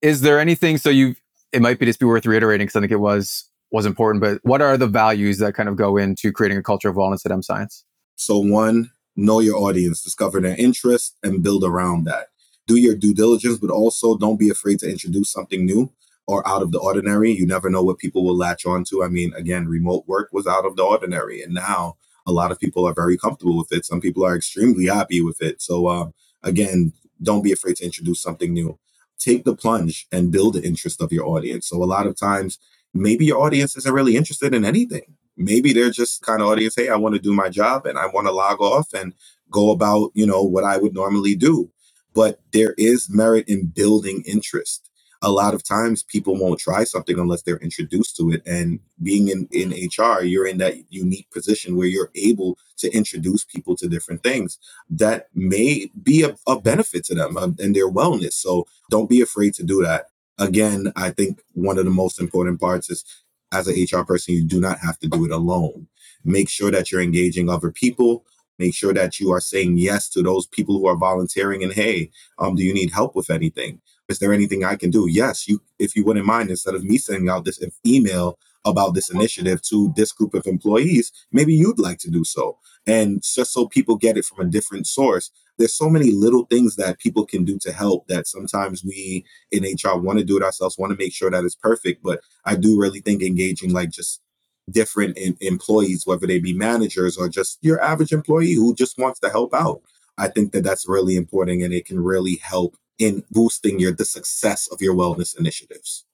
Is 0.00 0.20
there 0.20 0.38
anything? 0.38 0.78
So 0.78 0.90
you, 0.90 1.16
it 1.52 1.60
might 1.60 1.80
be 1.80 1.86
just 1.86 1.98
be 1.98 2.06
worth 2.06 2.24
reiterating 2.24 2.66
because 2.66 2.76
I 2.76 2.80
think 2.80 2.92
it 2.92 3.00
was 3.00 3.46
was 3.72 3.86
important. 3.86 4.22
But 4.22 4.40
what 4.42 4.62
are 4.62 4.76
the 4.76 4.86
values 4.86 5.38
that 5.38 5.54
kind 5.54 5.68
of 5.68 5.76
go 5.76 5.96
into 5.96 6.32
creating 6.32 6.58
a 6.58 6.62
culture 6.62 6.88
of 6.88 6.96
wellness 6.96 7.24
at 7.26 7.32
M 7.32 7.42
Science? 7.42 7.84
So 8.16 8.38
one 8.38 8.90
know 9.16 9.40
your 9.40 9.56
audience, 9.56 10.02
discover 10.02 10.40
their 10.40 10.56
interests, 10.56 11.16
and 11.22 11.42
build 11.42 11.64
around 11.64 12.04
that. 12.04 12.28
Do 12.66 12.76
your 12.76 12.94
due 12.94 13.14
diligence, 13.14 13.58
but 13.58 13.70
also 13.70 14.16
don't 14.16 14.38
be 14.38 14.50
afraid 14.50 14.78
to 14.80 14.90
introduce 14.90 15.32
something 15.32 15.64
new 15.64 15.92
or 16.26 16.46
out 16.46 16.62
of 16.62 16.70
the 16.72 16.78
ordinary. 16.78 17.32
You 17.32 17.46
never 17.46 17.68
know 17.70 17.82
what 17.82 17.98
people 17.98 18.24
will 18.24 18.36
latch 18.36 18.64
on 18.64 18.84
to. 18.84 19.02
I 19.02 19.08
mean, 19.08 19.32
again, 19.34 19.66
remote 19.66 20.04
work 20.06 20.28
was 20.32 20.46
out 20.46 20.64
of 20.64 20.76
the 20.76 20.84
ordinary, 20.84 21.42
and 21.42 21.52
now 21.52 21.96
a 22.26 22.32
lot 22.32 22.52
of 22.52 22.60
people 22.60 22.86
are 22.86 22.94
very 22.94 23.18
comfortable 23.18 23.58
with 23.58 23.72
it. 23.72 23.84
Some 23.84 24.00
people 24.00 24.24
are 24.24 24.36
extremely 24.36 24.86
happy 24.86 25.20
with 25.20 25.42
it. 25.42 25.60
So, 25.60 25.86
uh, 25.86 26.10
again, 26.42 26.92
don't 27.22 27.42
be 27.42 27.52
afraid 27.52 27.76
to 27.76 27.84
introduce 27.84 28.22
something 28.22 28.52
new. 28.52 28.78
Take 29.18 29.44
the 29.44 29.56
plunge 29.56 30.06
and 30.12 30.30
build 30.30 30.54
the 30.54 30.62
interest 30.62 31.02
of 31.02 31.12
your 31.12 31.26
audience. 31.26 31.68
So, 31.68 31.82
a 31.82 31.84
lot 31.84 32.06
of 32.06 32.16
times, 32.16 32.58
maybe 32.94 33.26
your 33.26 33.40
audience 33.42 33.76
isn't 33.76 33.92
really 33.92 34.16
interested 34.16 34.54
in 34.54 34.64
anything 34.64 35.16
maybe 35.40 35.72
they're 35.72 35.90
just 35.90 36.22
kind 36.22 36.42
of 36.42 36.48
audience 36.48 36.74
hey 36.76 36.88
i 36.88 36.96
want 36.96 37.14
to 37.14 37.20
do 37.20 37.32
my 37.32 37.48
job 37.48 37.86
and 37.86 37.98
i 37.98 38.06
want 38.06 38.26
to 38.26 38.32
log 38.32 38.60
off 38.60 38.92
and 38.92 39.14
go 39.50 39.70
about 39.70 40.10
you 40.14 40.26
know 40.26 40.42
what 40.42 40.64
i 40.64 40.76
would 40.76 40.94
normally 40.94 41.34
do. 41.34 41.70
But 42.14 42.40
there 42.52 42.74
is 42.76 43.08
merit 43.08 43.48
in 43.48 43.66
building 43.66 44.24
interest. 44.26 44.88
A 45.22 45.30
lot 45.30 45.54
of 45.54 45.62
times 45.62 46.02
people 46.02 46.34
won't 46.36 46.58
try 46.58 46.82
something 46.84 47.18
unless 47.18 47.42
they're 47.42 47.58
introduced 47.58 48.16
to 48.16 48.30
it 48.32 48.42
and 48.46 48.80
being 49.02 49.28
in, 49.28 49.48
in 49.52 49.68
hr 49.98 50.22
you're 50.22 50.46
in 50.46 50.58
that 50.58 50.76
unique 50.88 51.30
position 51.30 51.76
where 51.76 51.86
you're 51.86 52.10
able 52.14 52.58
to 52.78 52.90
introduce 52.90 53.44
people 53.44 53.76
to 53.76 53.86
different 53.86 54.22
things 54.22 54.58
that 54.88 55.26
may 55.34 55.90
be 56.02 56.22
a, 56.22 56.36
a 56.46 56.58
benefit 56.58 57.04
to 57.04 57.14
them 57.14 57.36
um, 57.36 57.54
and 57.58 57.76
their 57.76 57.90
wellness 57.90 58.32
so 58.32 58.66
don't 58.90 59.10
be 59.10 59.20
afraid 59.20 59.52
to 59.54 59.62
do 59.62 59.82
that. 59.82 60.06
Again 60.38 60.90
i 60.96 61.10
think 61.10 61.42
one 61.52 61.76
of 61.76 61.84
the 61.84 61.90
most 61.90 62.18
important 62.18 62.58
parts 62.58 62.88
is 62.88 63.04
as 63.52 63.68
an 63.68 63.74
HR 63.74 64.04
person, 64.04 64.34
you 64.34 64.44
do 64.44 64.60
not 64.60 64.78
have 64.78 64.98
to 65.00 65.08
do 65.08 65.24
it 65.24 65.30
alone. 65.30 65.88
Make 66.24 66.48
sure 66.48 66.70
that 66.70 66.90
you're 66.90 67.02
engaging 67.02 67.48
other 67.48 67.70
people. 67.70 68.24
Make 68.58 68.74
sure 68.74 68.92
that 68.92 69.18
you 69.18 69.32
are 69.32 69.40
saying 69.40 69.78
yes 69.78 70.08
to 70.10 70.22
those 70.22 70.46
people 70.46 70.78
who 70.78 70.86
are 70.86 70.96
volunteering. 70.96 71.62
And 71.62 71.72
hey, 71.72 72.10
um, 72.38 72.56
do 72.56 72.62
you 72.62 72.74
need 72.74 72.92
help 72.92 73.16
with 73.16 73.30
anything? 73.30 73.80
Is 74.08 74.18
there 74.18 74.32
anything 74.32 74.64
I 74.64 74.76
can 74.76 74.90
do? 74.90 75.06
Yes, 75.08 75.48
you. 75.48 75.62
If 75.78 75.96
you 75.96 76.04
wouldn't 76.04 76.26
mind, 76.26 76.50
instead 76.50 76.74
of 76.74 76.84
me 76.84 76.98
sending 76.98 77.28
out 77.30 77.44
this 77.44 77.62
email 77.86 78.38
about 78.64 78.94
this 78.94 79.08
initiative 79.08 79.62
to 79.62 79.92
this 79.96 80.12
group 80.12 80.34
of 80.34 80.46
employees, 80.46 81.10
maybe 81.32 81.54
you'd 81.54 81.78
like 81.78 81.98
to 82.00 82.10
do 82.10 82.24
so. 82.24 82.58
And 82.86 83.22
just 83.22 83.52
so 83.52 83.66
people 83.66 83.96
get 83.96 84.18
it 84.18 84.24
from 84.24 84.46
a 84.46 84.50
different 84.50 84.86
source, 84.86 85.30
there's 85.60 85.74
so 85.74 85.90
many 85.90 86.10
little 86.10 86.46
things 86.46 86.76
that 86.76 86.98
people 86.98 87.26
can 87.26 87.44
do 87.44 87.58
to 87.58 87.70
help 87.70 88.06
that 88.08 88.26
sometimes 88.26 88.82
we 88.82 89.24
in 89.52 89.62
HR 89.62 89.98
want 89.98 90.18
to 90.18 90.24
do 90.24 90.36
it 90.36 90.42
ourselves, 90.42 90.78
want 90.78 90.90
to 90.90 90.96
make 90.96 91.12
sure 91.12 91.30
that 91.30 91.44
it's 91.44 91.54
perfect. 91.54 92.02
But 92.02 92.20
I 92.44 92.56
do 92.56 92.80
really 92.80 93.00
think 93.00 93.22
engaging 93.22 93.72
like 93.72 93.90
just 93.90 94.22
different 94.70 95.18
in, 95.18 95.36
employees, 95.40 96.06
whether 96.06 96.26
they 96.26 96.38
be 96.38 96.54
managers 96.54 97.16
or 97.16 97.28
just 97.28 97.58
your 97.60 97.80
average 97.82 98.12
employee 98.12 98.54
who 98.54 98.74
just 98.74 98.98
wants 98.98 99.20
to 99.20 99.30
help 99.30 99.54
out. 99.54 99.82
I 100.16 100.28
think 100.28 100.52
that 100.52 100.64
that's 100.64 100.88
really 100.88 101.16
important 101.16 101.62
and 101.62 101.74
it 101.74 101.84
can 101.84 102.00
really 102.02 102.36
help 102.36 102.76
in 102.98 103.22
boosting 103.30 103.78
your 103.78 103.92
the 103.92 104.04
success 104.04 104.68
of 104.72 104.80
your 104.80 104.94
wellness 104.94 105.38
initiatives. 105.38 106.04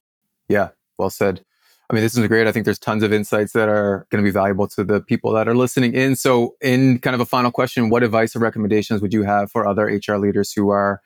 Yeah, 0.49 0.71
well 0.99 1.11
said. 1.11 1.45
I 1.88 1.94
mean, 1.94 2.03
this 2.03 2.16
is 2.16 2.27
great. 2.27 2.49
I 2.49 2.53
think 2.53 2.64
there's 2.64 2.81
tons 2.81 3.05
of 3.05 3.12
insights 3.12 3.53
that 3.53 3.68
are 3.68 4.07
going 4.11 4.22
to 4.22 4.27
be 4.27 4.33
valuable 4.33 4.66
to 4.68 4.83
the 4.83 5.01
people 5.01 5.33
that 5.33 5.46
are 5.46 5.55
listening 5.55 5.94
in. 5.94 6.16
So, 6.16 6.57
in 6.61 6.99
kind 6.99 7.14
of 7.14 7.20
a 7.20 7.27
final 7.27 7.53
question, 7.53 7.90
what 7.90 8.03
advice 8.03 8.35
or 8.35 8.40
recommendations 8.40 9.01
would 9.01 9.12
you 9.12 9.22
have 9.22 9.53
for 9.53 9.66
other 9.66 9.85
HR 9.85 10.16
leaders 10.16 10.53
who 10.53 10.70
are 10.70 11.01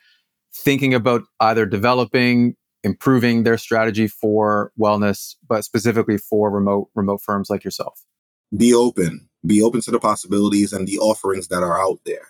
thinking 0.55 0.95
about 0.95 1.23
either 1.41 1.67
developing, 1.67 2.57
improving 2.83 3.43
their 3.43 3.59
strategy 3.59 4.09
for 4.09 4.73
wellness, 4.81 5.35
but 5.47 5.65
specifically 5.65 6.17
for 6.17 6.51
remote 6.51 6.89
remote 6.95 7.21
firms 7.21 7.51
like 7.51 7.63
yourself? 7.63 8.03
Be 8.57 8.73
open. 8.73 9.29
Be 9.45 9.61
open 9.61 9.83
to 9.83 9.91
the 9.91 10.01
possibilities 10.01 10.73
and 10.73 10.89
the 10.89 10.99
offerings 10.99 11.49
that 11.49 11.63
are 11.63 11.81
out 11.81 12.01
there. 12.07 12.27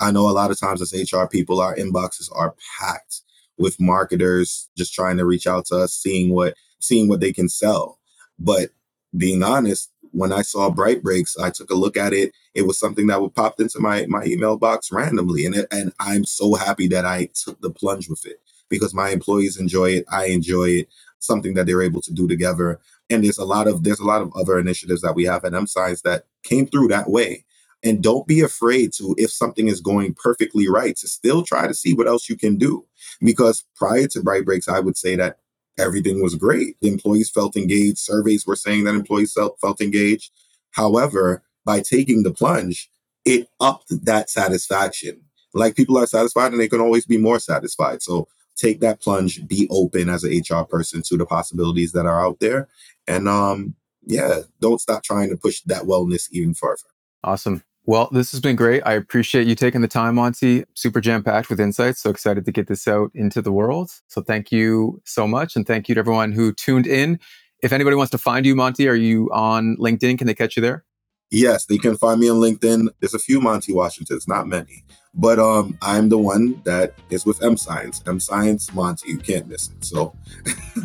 I 0.00 0.12
know 0.12 0.28
a 0.28 0.30
lot 0.30 0.52
of 0.52 0.60
times 0.60 0.80
as 0.80 0.92
HR 0.92 1.26
people, 1.26 1.60
our 1.60 1.74
inboxes 1.74 2.30
are 2.32 2.54
packed 2.78 3.22
with 3.58 3.80
marketers 3.80 4.68
just 4.76 4.94
trying 4.94 5.16
to 5.16 5.24
reach 5.24 5.48
out 5.48 5.66
to 5.66 5.76
us, 5.76 5.92
seeing 5.92 6.32
what 6.32 6.54
seeing 6.78 7.08
what 7.08 7.20
they 7.20 7.32
can 7.32 7.48
sell. 7.48 7.98
But 8.38 8.70
being 9.16 9.42
honest, 9.42 9.90
when 10.12 10.32
I 10.32 10.42
saw 10.42 10.70
Bright 10.70 11.02
Breaks, 11.02 11.36
I 11.38 11.50
took 11.50 11.70
a 11.70 11.74
look 11.74 11.96
at 11.96 12.12
it. 12.12 12.32
It 12.54 12.66
was 12.66 12.78
something 12.78 13.06
that 13.08 13.20
would 13.20 13.34
popped 13.34 13.60
into 13.60 13.80
my 13.80 14.06
my 14.06 14.24
email 14.24 14.56
box 14.56 14.90
randomly, 14.90 15.44
and 15.44 15.54
it, 15.54 15.66
and 15.70 15.92
I'm 16.00 16.24
so 16.24 16.54
happy 16.54 16.88
that 16.88 17.04
I 17.04 17.28
took 17.34 17.60
the 17.60 17.70
plunge 17.70 18.08
with 18.08 18.24
it 18.26 18.40
because 18.68 18.94
my 18.94 19.10
employees 19.10 19.58
enjoy 19.58 19.90
it. 19.90 20.04
I 20.10 20.26
enjoy 20.26 20.70
it. 20.70 20.88
Something 21.20 21.54
that 21.54 21.66
they're 21.66 21.82
able 21.82 22.00
to 22.02 22.12
do 22.12 22.28
together. 22.28 22.80
And 23.10 23.24
there's 23.24 23.38
a 23.38 23.44
lot 23.44 23.66
of 23.66 23.82
there's 23.82 24.00
a 24.00 24.06
lot 24.06 24.22
of 24.22 24.32
other 24.36 24.58
initiatives 24.58 25.02
that 25.02 25.14
we 25.14 25.24
have 25.24 25.44
at 25.44 25.54
M 25.54 25.66
Science 25.66 26.02
that 26.02 26.24
came 26.42 26.66
through 26.66 26.88
that 26.88 27.10
way. 27.10 27.44
And 27.84 28.02
don't 28.02 28.26
be 28.26 28.40
afraid 28.40 28.92
to, 28.94 29.14
if 29.18 29.30
something 29.30 29.68
is 29.68 29.80
going 29.80 30.14
perfectly 30.14 30.68
right, 30.68 30.96
to 30.96 31.06
still 31.06 31.44
try 31.44 31.68
to 31.68 31.74
see 31.74 31.94
what 31.94 32.08
else 32.08 32.28
you 32.28 32.36
can 32.36 32.56
do. 32.56 32.84
Because 33.20 33.64
prior 33.76 34.08
to 34.08 34.22
Bright 34.22 34.44
Breaks, 34.44 34.68
I 34.68 34.80
would 34.80 34.96
say 34.96 35.14
that 35.14 35.38
everything 35.78 36.22
was 36.22 36.34
great. 36.34 36.76
The 36.80 36.88
employees 36.88 37.30
felt 37.30 37.56
engaged. 37.56 37.98
Surveys 37.98 38.46
were 38.46 38.56
saying 38.56 38.84
that 38.84 38.94
employees 38.94 39.32
felt, 39.32 39.58
felt 39.60 39.80
engaged. 39.80 40.30
However, 40.72 41.42
by 41.64 41.80
taking 41.80 42.22
the 42.22 42.32
plunge, 42.32 42.90
it 43.24 43.48
upped 43.60 44.04
that 44.04 44.30
satisfaction. 44.30 45.22
Like 45.54 45.76
people 45.76 45.98
are 45.98 46.06
satisfied 46.06 46.52
and 46.52 46.60
they 46.60 46.68
can 46.68 46.80
always 46.80 47.06
be 47.06 47.18
more 47.18 47.38
satisfied. 47.38 48.02
So 48.02 48.28
take 48.56 48.80
that 48.80 49.00
plunge, 49.00 49.46
be 49.46 49.66
open 49.70 50.08
as 50.08 50.24
an 50.24 50.32
HR 50.32 50.64
person 50.64 51.02
to 51.02 51.16
the 51.16 51.26
possibilities 51.26 51.92
that 51.92 52.06
are 52.06 52.24
out 52.24 52.40
there. 52.40 52.68
And 53.06 53.28
um, 53.28 53.74
yeah, 54.04 54.40
don't 54.60 54.80
stop 54.80 55.02
trying 55.02 55.30
to 55.30 55.36
push 55.36 55.60
that 55.66 55.84
wellness 55.84 56.28
even 56.32 56.54
further. 56.54 56.88
Awesome. 57.24 57.62
Well, 57.88 58.10
this 58.12 58.32
has 58.32 58.40
been 58.40 58.54
great. 58.54 58.82
I 58.84 58.92
appreciate 58.92 59.46
you 59.46 59.54
taking 59.54 59.80
the 59.80 59.88
time, 59.88 60.16
Monty. 60.16 60.62
Super 60.74 61.00
jam 61.00 61.22
packed 61.22 61.48
with 61.48 61.58
insights. 61.58 62.02
So 62.02 62.10
excited 62.10 62.44
to 62.44 62.52
get 62.52 62.66
this 62.66 62.86
out 62.86 63.10
into 63.14 63.40
the 63.40 63.50
world. 63.50 63.90
So 64.08 64.20
thank 64.20 64.52
you 64.52 65.00
so 65.06 65.26
much. 65.26 65.56
And 65.56 65.66
thank 65.66 65.88
you 65.88 65.94
to 65.94 65.98
everyone 65.98 66.32
who 66.32 66.52
tuned 66.52 66.86
in. 66.86 67.18
If 67.62 67.72
anybody 67.72 67.96
wants 67.96 68.10
to 68.10 68.18
find 68.18 68.44
you, 68.44 68.54
Monty, 68.54 68.86
are 68.88 68.94
you 68.94 69.30
on 69.32 69.74
LinkedIn? 69.78 70.18
Can 70.18 70.26
they 70.26 70.34
catch 70.34 70.54
you 70.54 70.60
there? 70.60 70.84
Yes, 71.30 71.64
they 71.64 71.78
can 71.78 71.96
find 71.96 72.20
me 72.20 72.28
on 72.28 72.36
LinkedIn. 72.36 72.88
There's 73.00 73.14
a 73.14 73.18
few 73.18 73.40
Monty 73.40 73.72
Washingtons, 73.72 74.28
not 74.28 74.46
many. 74.46 74.84
But 75.14 75.38
um, 75.38 75.78
I'm 75.80 76.10
the 76.10 76.18
one 76.18 76.60
that 76.66 76.92
is 77.08 77.24
with 77.24 77.42
M 77.42 77.56
Science. 77.56 78.02
M 78.06 78.20
Science 78.20 78.70
Monty. 78.74 79.12
You 79.12 79.18
can't 79.18 79.48
miss 79.48 79.70
it. 79.70 79.82
So 79.82 80.14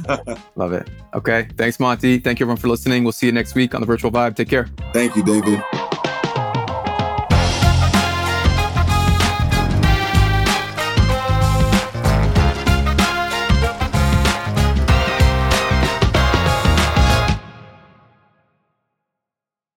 love 0.55 0.71
it. 0.71 0.89
Okay. 1.13 1.49
Thanks, 1.57 1.81
Monty. 1.81 2.19
Thank 2.19 2.39
you 2.39 2.45
everyone 2.45 2.61
for 2.61 2.69
listening. 2.69 3.03
We'll 3.03 3.11
see 3.11 3.25
you 3.25 3.33
next 3.33 3.55
week 3.55 3.75
on 3.75 3.81
the 3.81 3.87
Virtual 3.87 4.09
Vibe. 4.09 4.37
Take 4.37 4.47
care. 4.47 4.69
Thank 4.93 5.17
you, 5.17 5.23
David. 5.23 5.61